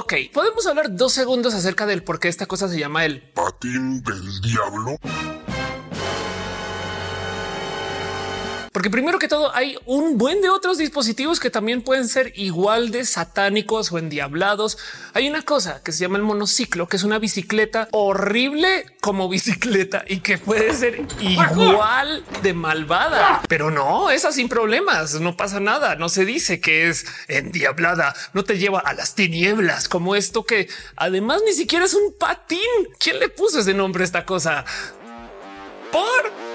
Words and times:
Ok, 0.00 0.14
podemos 0.32 0.64
hablar 0.68 0.94
dos 0.94 1.12
segundos 1.12 1.54
acerca 1.54 1.84
del 1.84 2.04
por 2.04 2.20
qué 2.20 2.28
esta 2.28 2.46
cosa 2.46 2.68
se 2.68 2.78
llama 2.78 3.04
el 3.04 3.20
patín 3.20 4.00
del 4.04 4.40
diablo. 4.42 4.96
Porque 8.78 8.90
primero 8.90 9.18
que 9.18 9.26
todo 9.26 9.52
hay 9.56 9.76
un 9.86 10.18
buen 10.18 10.40
de 10.40 10.50
otros 10.50 10.78
dispositivos 10.78 11.40
que 11.40 11.50
también 11.50 11.82
pueden 11.82 12.06
ser 12.06 12.32
igual 12.36 12.92
de 12.92 13.04
satánicos 13.04 13.90
o 13.90 13.98
endiablados. 13.98 14.78
Hay 15.14 15.28
una 15.28 15.42
cosa 15.42 15.82
que 15.82 15.90
se 15.90 15.98
llama 15.98 16.16
el 16.16 16.22
monociclo, 16.22 16.86
que 16.86 16.96
es 16.96 17.02
una 17.02 17.18
bicicleta 17.18 17.88
horrible 17.90 18.86
como 19.00 19.28
bicicleta 19.28 20.04
y 20.06 20.20
que 20.20 20.38
puede 20.38 20.72
ser 20.74 21.04
igual 21.18 22.24
de 22.44 22.54
malvada. 22.54 23.42
Pero 23.48 23.72
no, 23.72 24.10
esa 24.10 24.30
sin 24.30 24.48
problemas, 24.48 25.20
no 25.20 25.36
pasa 25.36 25.58
nada, 25.58 25.96
no 25.96 26.08
se 26.08 26.24
dice 26.24 26.60
que 26.60 26.88
es 26.88 27.04
endiablada, 27.26 28.14
no 28.32 28.44
te 28.44 28.58
lleva 28.58 28.78
a 28.78 28.94
las 28.94 29.16
tinieblas 29.16 29.88
como 29.88 30.14
esto 30.14 30.44
que 30.44 30.68
además 30.94 31.42
ni 31.44 31.52
siquiera 31.52 31.84
es 31.84 31.94
un 31.94 32.14
patín. 32.16 32.60
¿Quién 33.00 33.18
le 33.18 33.28
puso 33.28 33.58
ese 33.58 33.74
nombre 33.74 34.04
a 34.04 34.06
esta 34.06 34.24
cosa? 34.24 34.64
Por 35.90 36.47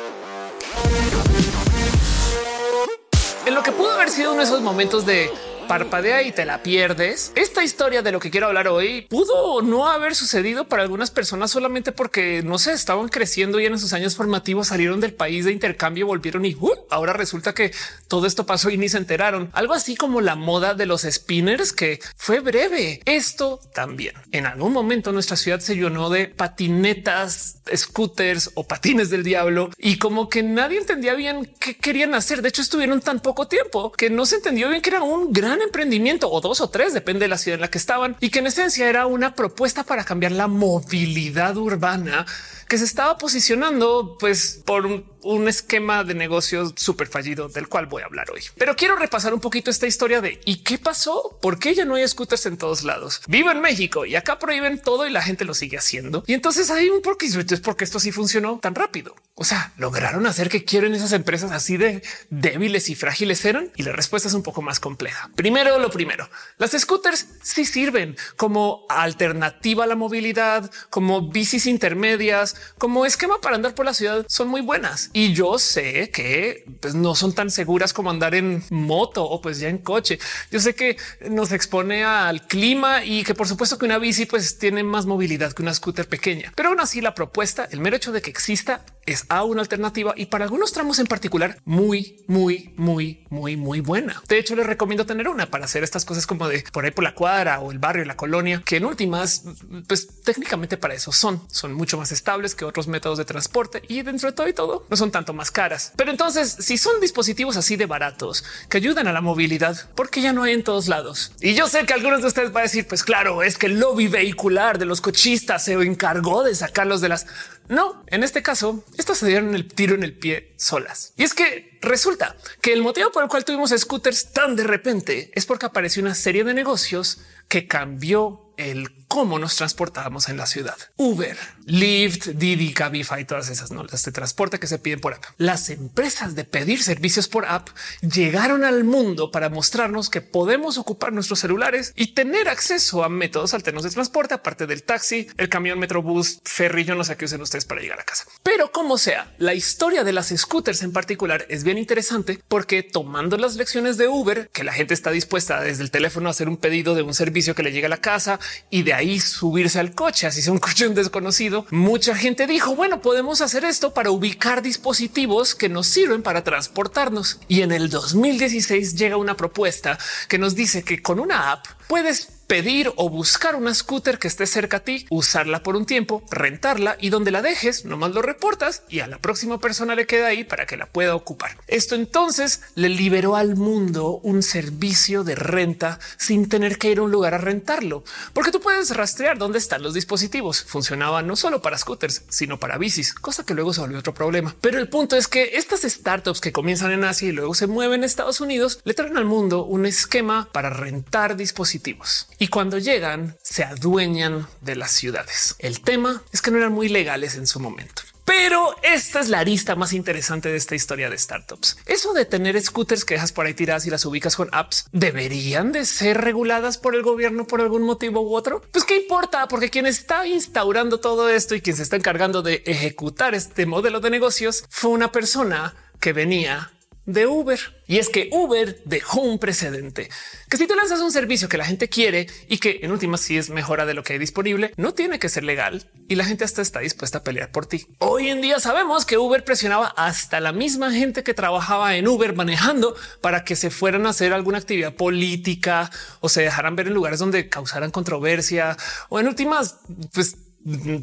en 3.46 3.54
lo 3.54 3.64
que 3.64 3.72
pudo 3.72 3.92
haber 3.92 4.10
sido 4.10 4.32
uno 4.32 4.40
de 4.40 4.46
esos 4.46 4.62
momentos 4.62 5.06
de 5.06 5.32
parpadea 5.67 6.23
y 6.23 6.31
te 6.31 6.45
la 6.45 6.63
pierdes. 6.63 7.31
Esta 7.35 7.63
historia 7.63 8.02
de 8.02 8.12
lo 8.12 8.20
que 8.20 8.31
quiero 8.31 8.48
hablar 8.48 8.67
hoy 8.67 9.02
pudo 9.09 9.62
no 9.62 9.88
haber 9.88 10.16
sucedido 10.16 10.67
para 10.67 10.84
algunas 10.84 11.12
personas 11.12 11.52
solamente 11.52 11.91
porque 11.91 12.41
no 12.44 12.58
se 12.58 12.73
estaban 12.73 13.09
creciendo 13.09 13.59
y 13.59 13.66
en 13.66 13.80
sus 13.80 13.94
años 13.94 14.16
formativos 14.16 14.67
salieron 14.67 14.99
del 14.99 15.13
país 15.13 15.45
de 15.45 15.52
intercambio, 15.52 16.08
volvieron 16.08 16.45
y 16.45 16.55
uh, 16.55 16.72
ahora 16.89 17.13
resulta 17.13 17.53
que 17.53 17.72
todo 18.08 18.27
esto 18.27 18.45
pasó 18.45 18.70
y 18.70 18.77
ni 18.77 18.89
se 18.89 18.98
enteraron. 18.98 19.49
Algo 19.53 19.73
así 19.73 19.95
como 19.95 20.22
la 20.22 20.36
moda 20.36 20.73
de 20.73 20.86
los 20.86 21.02
spinners 21.02 21.73
que 21.73 22.00
fue 22.16 22.39
breve. 22.39 23.02
Esto 23.05 23.59
también 23.73 24.14
en 24.31 24.45
algún 24.45 24.73
momento 24.73 25.11
nuestra 25.11 25.38
ciudad 25.38 25.59
se 25.59 25.75
llenó 25.75 26.09
de 26.09 26.27
patinetas, 26.27 27.58
scooters 27.75 28.52
o 28.55 28.66
patines 28.66 29.09
del 29.09 29.23
diablo 29.23 29.70
y 29.77 29.98
como 29.98 30.30
que 30.30 30.44
nadie 30.44 30.77
entendía 30.77 31.14
bien 31.14 31.52
qué 31.59 31.75
querían 31.75 32.14
hacer. 32.16 32.42
De 32.42 32.50
hecho, 32.50 32.61
estuvieron 32.61 33.02
tan 33.02 33.20
poco 33.20 33.48
tiempo 33.48 33.92
que 33.92 34.09
no 34.09 34.25
se 34.25 34.36
entendió 34.36 34.70
bien 34.70 34.81
que 34.81 34.89
era 34.89 35.03
un 35.03 35.31
gran 35.31 35.53
emprendimiento 35.62 36.30
o 36.30 36.42
dos 36.42 36.62
o 36.62 36.70
tres, 36.70 36.94
depende 36.94 37.26
de 37.26 37.28
la 37.30 37.38
ciudad 37.38 37.56
en 37.56 37.62
la 37.62 37.70
que 37.70 37.78
estaban 37.78 38.16
y 38.20 38.30
que 38.30 38.40
en 38.40 38.48
esencia 38.48 38.88
era 38.90 39.06
una 39.06 39.36
propuesta 39.36 39.84
para 39.84 40.04
cambiar 40.04 40.32
la 40.32 40.48
movilidad 40.48 41.58
urbana 41.58 42.26
que 42.74 42.80
se 42.80 42.86
estaba 42.86 43.20
posicionando 43.20 44.18
pues 44.20 44.64
por 44.66 44.88
un 45.24 45.48
esquema 45.48 46.04
de 46.04 46.16
negocios 46.16 46.74
súper 46.76 47.08
fallido 47.08 47.48
del 47.48 47.68
cual 47.68 47.86
voy 47.86 48.02
a 48.02 48.06
hablar 48.06 48.32
hoy. 48.32 48.42
Pero 48.58 48.76
quiero 48.76 48.96
repasar 48.96 49.32
un 49.32 49.40
poquito 49.40 49.70
esta 49.70 49.86
historia 49.86 50.22
de 50.22 50.42
¿y 50.46 50.64
qué 50.64 50.80
pasó? 50.80 51.38
¿Por 51.40 51.60
qué 51.60 51.76
ya 51.76 51.86
no 51.86 51.94
hay 51.94 52.08
scooters 52.08 52.48
en 52.48 52.58
todos 52.58 52.84
lados? 52.84 53.22
Vivo 53.28 53.52
en 53.52 53.62
México 53.62 54.06
y 54.08 54.16
acá 54.16 54.40
prohíben 54.40 54.82
todo 54.82 55.06
y 55.06 55.12
la 55.12 55.22
gente 55.22 55.46
lo 55.46 55.54
sigue 55.54 55.78
haciendo. 55.78 56.24
Y 56.26 56.34
entonces 56.34 56.72
hay 56.72 56.90
un 56.90 57.02
porque 57.04 57.28
es 57.28 57.62
porque 57.62 57.84
esto 57.84 58.00
sí 58.00 58.12
funcionó 58.12 58.60
tan 58.60 58.74
rápido. 58.74 59.16
O 59.36 59.44
sea, 59.44 59.74
lograron 59.78 60.26
hacer 60.26 60.50
que 60.50 60.64
quieren 60.64 60.94
esas 60.94 61.12
empresas 61.12 61.52
así 61.52 61.78
de 61.78 62.04
débiles 62.30 62.90
y 62.90 62.96
frágiles 62.96 63.44
eran 63.46 63.72
y 63.76 63.84
la 63.84 63.92
respuesta 63.92 64.28
es 64.28 64.34
un 64.34 64.44
poco 64.44 64.62
más 64.62 64.80
compleja. 64.80 65.32
Primero, 65.36 65.80
lo 65.80 65.90
primero, 65.90 66.30
las 66.58 66.72
scooters 66.72 67.28
sí 67.42 67.66
sirven 67.66 68.16
como 68.38 68.86
alternativa 68.90 69.86
a 69.86 69.88
la 69.88 69.96
movilidad, 69.96 70.70
como 70.90 71.30
bicis 71.30 71.66
intermedias, 71.66 72.56
como 72.78 73.06
esquema 73.06 73.39
para 73.42 73.56
andar 73.56 73.75
por 73.75 73.86
la 73.86 73.94
ciudad. 73.94 74.25
Son 74.28 74.47
muy 74.47 74.61
buenas 74.61 75.09
y 75.14 75.33
yo 75.33 75.59
sé 75.59 76.09
que 76.11 76.66
pues, 76.80 76.95
no 76.95 77.16
son 77.16 77.33
tan 77.33 77.50
seguras 77.50 77.94
como 77.94 78.09
andar 78.09 78.36
en 78.36 78.64
moto 78.70 79.23
o 79.23 79.42
pues 79.42 79.59
ya 79.59 79.70
en 79.70 79.78
coche. 79.78 80.20
Yo 80.52 80.59
sé 80.59 80.75
que 80.75 80.97
nos 81.30 81.52
expone 81.52 82.03
al 82.03 82.45
clima 82.47 83.03
y 83.03 83.23
que 83.23 83.33
por 83.33 83.47
supuesto 83.47 83.78
que 83.78 83.86
una 83.86 83.97
bici 83.97 84.25
pues 84.25 84.58
tiene 84.58 84.83
más 84.83 85.05
movilidad 85.05 85.53
que 85.53 85.61
una 85.61 85.73
scooter 85.73 86.08
pequeña, 86.08 86.52
pero 86.55 86.70
aún 86.70 86.80
así 86.80 87.02
la 87.02 87.16
propuesta, 87.16 87.67
el 87.72 87.80
mero 87.80 87.95
hecho 87.95 88.11
de 88.11 88.22
que 88.22 88.30
exista 88.30 88.86
es 89.06 89.26
a 89.30 89.44
una 89.44 89.62
alternativa 89.62 90.14
y 90.16 90.28
para 90.28 90.46
algunos 90.46 90.72
tramos 90.72 91.00
en 91.00 91.08
particular 91.08 91.58
muy, 91.66 92.23
muy, 92.27 92.73
muy, 92.77 93.26
muy, 93.30 93.58
muy 93.58 93.82
buena. 93.82 94.22
De 94.27 94.38
hecho, 94.38 94.55
les 94.55 94.66
recomiendo 94.66 95.05
tener 95.05 95.27
una 95.27 95.48
para 95.48 95.66
hacer 95.66 95.83
estas 95.83 96.05
cosas 96.05 96.27
como 96.27 96.48
de 96.48 96.64
por 96.72 96.86
ahí 96.86 96.92
por 96.92 97.04
la 97.04 97.16
cuadra 97.16 97.60
o 97.60 97.72
el 97.72 97.80
barrio, 97.80 98.05
la 98.05 98.17
colonia, 98.17 98.61
que 98.66 98.77
en 98.77 98.86
últimas, 98.86 99.44
pues 99.88 100.22
técnicamente 100.23 100.77
para 100.77 100.94
eso 100.94 101.11
son, 101.11 101.42
son 101.50 101.73
mucho 101.73 101.98
más 101.98 102.11
estables 102.11 102.55
que 102.55 102.66
otros 102.66 102.88
métodos 102.88 103.17
de 103.17 103.26
transporte 103.26 103.82
y 103.88 104.02
dentro 104.02 104.30
de 104.30 104.36
todo 104.36 104.48
y 104.48 104.54
todo 104.54 104.86
no 104.89 104.98
son 104.98 105.11
tanto 105.11 105.33
más 105.33 105.52
caras. 105.52 105.94
Pero 105.95 106.11
entonces, 106.11 106.56
si 106.60 106.77
son 106.77 107.00
dispositivos 107.02 107.58
así 107.58 107.76
de 107.76 107.86
baratos 107.86 108.44
que 108.70 108.77
ayudan 108.77 109.08
a 109.08 109.14
la 109.14 109.22
movilidad, 109.22 109.89
porque 109.95 110.22
ya 110.22 110.33
no 110.33 110.44
hay 110.44 110.54
en 110.54 110.64
todos 110.64 110.88
lados. 110.88 111.33
Y 111.42 111.54
yo 111.54 111.67
sé 111.67 111.86
que 111.86 111.94
algunos 111.94 112.22
de 112.22 112.27
ustedes 112.27 112.56
va 112.56 112.61
a 112.61 112.64
decir, 112.64 112.88
pues 112.88 113.04
claro, 113.04 113.44
es 113.44 113.58
que 113.58 113.67
el 113.67 113.80
lobby 113.80 114.08
vehicular 114.08 114.77
de 114.77 114.86
los 114.86 115.02
cochistas 115.02 115.66
se 115.66 115.73
encargó 115.73 116.44
de 116.44 116.56
sacarlos 116.56 117.02
de 117.02 117.10
las 117.10 117.26
no, 117.70 118.04
en 118.08 118.24
este 118.24 118.44
caso, 118.44 118.84
estas 118.98 119.18
se 119.18 119.28
dieron 119.28 119.56
el 119.56 119.68
tiro 119.68 119.96
en 119.96 120.04
el 120.04 120.18
pie 120.18 120.54
solas. 120.58 121.14
Y 121.16 121.24
es 121.24 121.34
que 121.34 121.78
resulta 121.82 122.36
que 122.62 122.74
el 122.74 122.82
motivo 122.82 123.12
por 123.12 123.24
el 123.24 123.30
cual 123.30 123.46
tuvimos 123.46 123.74
scooters 123.76 124.32
tan 124.32 124.56
de 124.56 124.64
repente 124.64 125.32
es 125.34 125.46
porque 125.46 125.66
apareció 125.66 126.02
una 126.02 126.16
serie 126.16 126.44
de 126.44 126.54
negocios 126.54 127.22
que 127.48 127.68
cambió 127.68 128.52
el 128.57 128.89
cómo 129.07 129.38
nos 129.38 129.56
transportábamos 129.56 130.30
en 130.30 130.38
la 130.38 130.47
ciudad. 130.47 130.75
Uber, 130.97 131.38
Lyft, 131.65 132.30
Didi, 132.30 132.74
Cabify, 132.74 133.25
todas 133.25 133.50
esas 133.50 133.71
no 133.71 133.83
las 133.83 134.03
de 134.03 134.12
transporte 134.12 134.59
que 134.59 134.68
se 134.68 134.80
piden 134.80 135.00
por 135.00 135.13
app. 135.13 135.24
Las 135.38 135.69
empresas 135.69 136.36
de 136.36 136.45
pedir 136.45 136.81
servicios 136.81 137.27
por 137.27 137.45
app 137.45 137.69
llegaron 138.01 138.63
al 138.63 138.83
mundo 138.83 139.31
para 139.31 139.50
mostrarnos 139.50 140.09
que 140.09 140.21
podemos 140.21 140.77
ocupar 140.77 141.13
nuestros 141.13 141.39
celulares 141.39 141.94
y 141.95 142.13
tener 142.13 142.50
acceso 142.50 143.03
a 143.03 143.09
métodos 143.09 143.53
alternos 143.53 143.83
de 143.83 143.91
transporte, 143.91 144.33
aparte 144.33 144.65
del 144.65 144.83
taxi, 144.83 145.27
el 145.38 145.50
camión, 145.50 145.80
metrobús, 145.80 146.39
ferry. 146.44 146.83
Yo 146.83 146.95
no 146.95 147.03
sé 147.03 147.15
qué 147.15 147.25
usen 147.25 147.41
ustedes 147.41 147.65
para 147.65 147.81
llegar 147.81 148.00
a 148.00 148.03
casa, 148.03 148.25
pero 148.41 148.71
como 148.71 148.97
sea, 148.97 149.33
la 149.38 149.53
historia 149.53 150.03
de 150.03 150.13
las 150.13 150.30
scooters 150.30 150.81
en 150.81 150.91
particular 150.91 151.45
es 151.50 151.63
bien 151.63 151.77
interesante 151.77 152.41
porque 152.47 152.83
tomando 152.83 153.38
las 153.38 153.56
lecciones 153.56 153.97
de 153.97 154.07
Uber, 154.07 154.50
que 154.51 154.63
la 154.63 154.74
gente 154.74 154.94
está 154.94 155.12
dispuesta 155.12 155.62
desde 155.62 155.83
el 155.83 155.91
teléfono 155.91 156.30
a 156.30 156.31
hacer 156.31 156.50
un 156.50 156.57
pedido 156.57 156.95
de 156.95 157.03
un 157.03 157.13
servicio 157.13 157.56
que 157.56 157.63
le 157.63 157.71
llega 157.71 157.88
a 157.88 157.89
la 157.89 158.01
casa 158.01 158.39
y 158.69 158.83
de 158.83 158.94
ahí 158.94 159.19
subirse 159.19 159.80
al 159.80 159.94
coche, 159.94 160.27
así 160.27 160.41
sea 160.41 160.53
un 160.53 160.59
coche 160.59 160.88
un 160.88 160.95
desconocido. 160.95 161.65
Mucha 161.71 162.15
gente 162.15 162.47
dijo, 162.47 162.75
bueno, 162.75 163.01
podemos 163.01 163.41
hacer 163.41 163.65
esto 163.65 163.94
para 163.94 164.12
ubicar 164.12 164.62
dispositivos 164.62 165.56
que 165.56 165.69
nos 165.69 165.88
sirven 165.88 166.24
para 166.24 166.44
transportarnos. 166.44 167.39
Y 167.47 167.62
en 167.62 167.71
el 167.71 167.89
2016 167.89 168.95
llega 168.95 169.18
una 169.18 169.38
propuesta 169.38 169.97
que 170.27 170.38
nos 170.38 170.56
dice 170.56 170.83
que 170.83 171.01
con 171.01 171.19
una 171.19 171.51
app 171.51 171.65
puedes 171.88 172.43
pedir 172.53 172.94
o 172.97 173.09
buscar 173.09 173.56
una 173.56 173.74
scooter 173.74 174.19
que 174.19 174.27
esté 174.27 174.45
cerca 174.45 174.77
a 174.77 174.80
ti, 174.81 175.07
usarla 175.09 175.63
por 175.63 175.75
un 175.75 175.88
tiempo, 175.88 176.21
rentarla 176.30 176.97
y 177.00 177.09
donde 177.09 177.31
la 177.31 177.41
dejes, 177.41 177.83
nomás 177.83 178.12
lo 178.12 178.21
reportas 178.21 178.83
y 178.89 179.00
a 179.00 179.07
la 179.07 179.18
próxima 179.18 179.59
persona 179.59 179.95
le 179.95 180.06
queda 180.06 180.27
ahí 180.27 180.44
para 180.44 180.68
que 180.68 180.77
la 180.77 180.86
pueda 180.86 181.15
ocupar. 181.15 181.57
Esto 181.65 181.95
entonces 181.95 182.62
le 182.75 182.89
liberó 182.89 183.36
al 183.36 183.56
mundo 183.56 184.19
un 184.21 184.44
servicio 184.44 185.24
de 185.24 185.33
renta 185.33 185.97
sin 186.18 186.47
tener 186.47 186.77
que 186.77 186.91
ir 186.91 187.00
a 187.00 187.01
un 187.01 187.12
lugar 187.12 187.33
a 187.33 187.39
rentarlo, 187.39 188.03
porque 188.33 188.51
tú 188.51 188.62
puedes 188.62 188.95
rastrear 188.95 189.39
dónde 189.39 189.57
están 189.57 189.81
los 189.81 189.95
dispositivos. 189.95 190.63
Funcionaba 190.63 191.24
no 191.24 191.35
solo 191.35 191.59
para 191.59 191.80
scooters, 191.80 192.21
sino 192.30 192.59
para 192.59 192.77
bicis, 192.77 193.15
cosa 193.15 193.47
que 193.47 193.56
luego 193.56 193.74
se 193.74 193.81
volvió 193.81 193.97
otro 193.97 194.13
problema. 194.13 194.56
Pero 194.62 194.77
el 194.77 194.89
punto 194.89 195.15
es 195.15 195.27
que 195.27 195.56
estas 195.56 195.81
startups 195.81 196.39
que 196.39 196.51
comienzan 196.51 196.91
en 196.91 197.03
Asia 197.03 197.30
y 197.30 197.31
luego 197.31 197.56
se 197.56 197.65
mueven 197.65 198.03
a 198.03 198.06
Estados 198.06 198.41
Unidos 198.41 198.80
le 198.83 198.94
traen 198.94 199.18
al 199.18 199.25
mundo 199.25 199.65
un 199.65 199.88
esquema 199.88 200.50
para 200.51 200.69
rentar 200.69 201.35
dispositivos 201.35 202.27
y 202.44 202.50
cuando 202.50 202.77
llegan 202.77 203.38
se 203.42 203.63
adueñan 203.63 204.48
de 204.59 204.75
las 204.75 204.92
ciudades. 204.92 205.56
El 205.59 205.80
tema 205.80 206.24
es 206.33 206.42
que 206.42 206.51
no 206.51 206.57
eran 206.57 206.74
muy 206.74 206.89
legales 206.89 207.36
en 207.36 207.48
su 207.48 207.62
momento. 207.62 208.01
Pero 208.25 208.75
esta 208.83 209.21
es 209.21 209.30
la 209.30 209.39
arista 209.39 209.77
más 209.77 209.94
interesante 209.94 210.50
de 210.50 210.57
esta 210.57 210.75
historia 210.75 211.09
de 211.09 211.18
startups. 211.18 211.77
Eso 211.86 212.12
de 212.12 212.25
tener 212.25 212.62
scooters 212.62 213.06
que 213.06 213.13
dejas 213.13 213.31
por 213.31 213.45
ahí 213.45 213.53
tiradas 213.53 213.88
y 213.88 213.89
las 213.89 214.03
ubicas 214.06 214.36
con 214.36 214.50
apps 214.51 214.88
deberían 214.92 215.71
de 215.71 215.86
ser 215.86 216.19
reguladas 216.19 216.77
por 216.77 216.95
el 216.95 217.01
gobierno 217.01 217.48
por 217.48 217.62
algún 217.62 217.83
motivo 217.83 218.19
u 218.19 218.36
otro. 218.36 218.62
Pues 218.74 218.83
qué 218.83 218.98
importa, 218.98 219.47
porque 219.47 219.69
quien 219.69 219.85
está 219.85 220.27
instaurando 220.27 221.00
todo 221.00 221.29
esto 221.29 221.56
y 221.56 221.62
quien 221.62 221.77
se 221.77 221.83
está 221.83 221.95
encargando 221.95 222.41
de 222.41 222.62
ejecutar 222.65 223.35
este 223.35 223.65
modelo 223.65 224.01
de 224.01 224.09
negocios 224.09 224.65
fue 224.69 224.91
una 224.91 225.13
persona 225.13 225.75
que 226.01 226.12
venía 226.12 226.73
de 227.05 227.27
Uber. 227.27 227.59
Y 227.88 227.97
es 227.97 228.09
que 228.09 228.29
Uber 228.31 228.81
dejó 228.85 229.21
un 229.21 229.39
precedente 229.39 230.09
que 230.50 230.57
si 230.57 230.67
tú 230.67 230.75
lanzas 230.75 231.01
un 231.01 231.11
servicio 231.11 231.50
que 231.50 231.57
la 231.57 231.65
gente 231.65 231.89
quiere 231.89 232.27
y 232.47 232.59
que 232.59 232.79
en 232.83 232.91
últimas 232.91 233.21
sí 233.21 233.38
es 233.38 233.50
mejora 233.50 233.85
de 233.85 233.94
lo 233.94 234.03
que 234.03 234.13
hay 234.13 234.19
disponible, 234.19 234.73
no 234.77 234.94
tiene 234.94 235.19
que 235.19 235.29
ser 235.29 235.44
legal 235.44 235.89
y 236.07 236.15
la 236.15 236.25
gente 236.25 236.44
hasta 236.44 236.61
está 236.61 236.79
dispuesta 236.79 237.19
a 237.19 237.23
pelear 237.23 237.51
por 237.51 237.65
ti. 237.65 237.85
Hoy 238.00 238.29
en 238.29 238.41
día 238.41 238.59
sabemos 238.59 239.05
que 239.05 239.17
Uber 239.17 239.44
presionaba 239.44 239.88
hasta 239.97 240.39
la 240.39 240.51
misma 240.51 240.91
gente 240.91 241.23
que 241.23 241.33
trabajaba 241.33 241.95
en 241.95 242.07
Uber 242.07 242.35
manejando 242.35 242.95
para 243.21 243.44
que 243.44 243.56
se 243.56 243.69
fueran 243.69 244.06
a 244.06 244.09
hacer 244.09 244.33
alguna 244.33 244.59
actividad 244.59 244.94
política 244.94 245.89
o 246.19 246.29
se 246.29 246.41
dejaran 246.41 246.75
ver 246.75 246.88
en 246.88 246.94
lugares 246.94 247.19
donde 247.19 247.49
causaran 247.49 247.91
controversia 247.91 248.77
o 249.09 249.19
en 249.19 249.27
últimas, 249.27 249.77
pues 250.13 250.38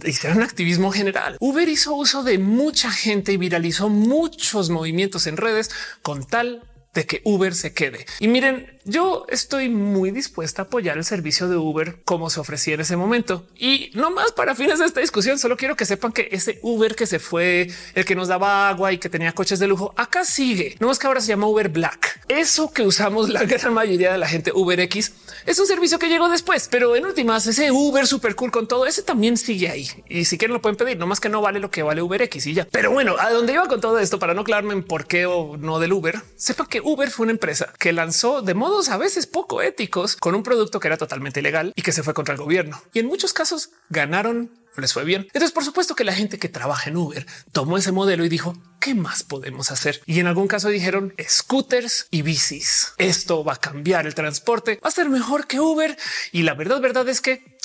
hicieron 0.05 0.43
activismo 0.43 0.91
general. 0.91 1.37
Uber 1.41 1.69
hizo 1.69 1.95
uso 1.95 2.23
de 2.23 2.39
mucha 2.39 2.91
gente 2.91 3.33
y 3.33 3.37
viralizó 3.37 3.89
muchos 3.89 4.71
movimientos 4.71 5.27
en 5.27 5.37
redes 5.37 5.71
con 6.03 6.27
tal 6.27 6.62
de 6.95 7.07
que 7.07 7.23
Uber 7.25 7.55
se 7.55 7.73
quede. 7.73 8.07
Y 8.19 8.29
miren, 8.29 8.80
yo 8.85 9.27
estoy 9.29 9.69
muy 9.69 10.11
dispuesta 10.11 10.62
a 10.62 10.65
apoyar 10.65 10.97
el 10.97 11.05
servicio 11.05 11.49
de 11.49 11.56
Uber 11.56 12.00
como 12.05 12.31
se 12.31 12.41
ofrecía 12.41 12.75
en 12.75 12.81
ese 12.81 12.97
momento. 12.97 13.47
Y 13.56 13.91
no 13.94 14.11
más 14.11 14.32
para 14.32 14.55
fines 14.55 14.79
de 14.79 14.87
esta 14.87 15.00
discusión, 15.00 15.38
solo 15.38 15.56
quiero 15.56 15.77
que 15.77 15.85
sepan 15.85 16.12
que 16.12 16.29
ese 16.32 16.59
Uber 16.62 16.94
que 16.94 17.06
se 17.06 17.19
fue, 17.19 17.71
el 17.94 18.05
que 18.05 18.15
nos 18.15 18.29
daba 18.29 18.69
agua 18.69 18.93
y 18.93 18.99
que 18.99 19.09
tenía 19.09 19.32
coches 19.32 19.59
de 19.59 19.67
lujo, 19.67 19.93
acá 19.97 20.25
sigue. 20.25 20.77
No 20.81 20.91
es 20.91 20.99
que 20.99 21.06
ahora 21.06 21.21
se 21.21 21.29
llama 21.29 21.47
Uber 21.47 21.69
Black. 21.69 22.21
Eso 22.29 22.73
que 22.73 22.82
usamos 22.82 23.29
la 23.29 23.44
gran 23.44 23.75
mayoría 23.75 24.12
de 24.12 24.19
la 24.19 24.29
gente 24.29 24.53
Uber 24.55 24.81
X 24.81 25.12
es 25.47 25.59
un 25.59 25.67
servicio 25.67 25.99
que 25.99 26.09
llegó 26.09 26.29
después, 26.29 26.69
pero 26.71 26.97
en 26.97 27.06
últimas 27.06 27.47
ese 27.47 27.71
Uber 27.71 28.06
super 28.06 28.35
cool 28.35 28.50
con 28.50 28.69
todo 28.69 28.87
ese 28.87 29.03
también 29.03 29.37
sigue 29.37 29.69
ahí. 29.69 29.88
Y 30.09 30.25
si 30.25 30.38
quieren 30.38 30.55
lo 30.55 30.62
pueden 30.62 30.77
pedir, 30.77 30.99
no 30.99 31.06
más 31.06 31.21
que 31.21 31.29
no 31.29 31.41
vale 31.41 31.61
lo 31.61 31.71
que 31.71 31.82
vale 31.82 32.03
Uber 32.03 32.23
X 32.23 32.47
y 32.47 32.55
ya. 32.55 32.67
Pero 32.71 32.91
bueno, 32.91 33.17
a 33.19 33.31
dónde 33.31 33.53
iba 33.53 33.67
con 33.69 33.81
todo 33.81 33.99
esto 33.99 34.19
para 34.19 34.35
no 34.35 34.43
aclararme 34.43 34.75
en 34.75 34.82
por 34.82 35.06
qué 35.06 35.27
o 35.27 35.56
no 35.56 35.79
del 35.79 35.93
Uber, 35.93 36.21
sepa 36.37 36.67
que 36.67 36.81
Uber 36.81 37.11
fue 37.11 37.25
una 37.25 37.32
empresa 37.32 37.73
que 37.79 37.93
lanzó 37.93 38.43
de 38.43 38.55
modos 38.70 38.88
a 38.88 38.96
veces 38.96 39.26
poco 39.26 39.62
éticos 39.62 40.17
con 40.17 40.37
un 40.37 40.44
producto 40.44 40.78
que 40.78 40.87
era 40.87 40.96
totalmente 40.96 41.40
ilegal 41.40 41.72
y 41.75 41.82
que 41.82 41.93
se 41.93 42.05
fue 42.05 42.14
contra 42.14 42.34
el 42.34 42.40
gobierno. 42.40 42.81
Y 42.93 43.00
en 43.00 43.06
muchos 43.06 43.32
casos 43.32 43.70
ganaron 43.88 44.52
les 44.76 44.93
fue 44.93 45.05
bien. 45.05 45.22
Entonces, 45.22 45.50
por 45.52 45.64
supuesto 45.64 45.94
que 45.94 46.05
la 46.05 46.14
gente 46.14 46.38
que 46.38 46.49
trabaja 46.49 46.88
en 46.88 46.96
Uber 46.96 47.26
tomó 47.52 47.76
ese 47.76 47.93
modelo 47.93 48.25
y 48.25 48.28
dijo, 48.28 48.56
¿qué 48.81 48.94
más 48.94 49.25
podemos 49.25 49.70
hacer? 49.72 50.00
Y 50.06 50.20
en 50.20 50.26
algún 50.26 50.46
caso 50.46 50.69
dijeron 50.69 51.12
scooters 51.20 52.06
y 52.11 52.22
bicis. 52.22 52.93
Esto 52.96 53.44
va 53.44 53.55
a 53.55 53.61
cambiar 53.61 54.06
el 54.06 54.14
transporte, 54.14 54.81
va 54.82 54.88
a 54.88 54.93
ser 54.93 55.11
mejor 55.11 55.46
que 55.46 55.61
Uber. 55.61 55.99
Y 56.32 56.44
la 56.44 56.55
verdad, 56.55 56.81
verdad 56.81 57.08
es 57.08 57.20
que 57.20 57.58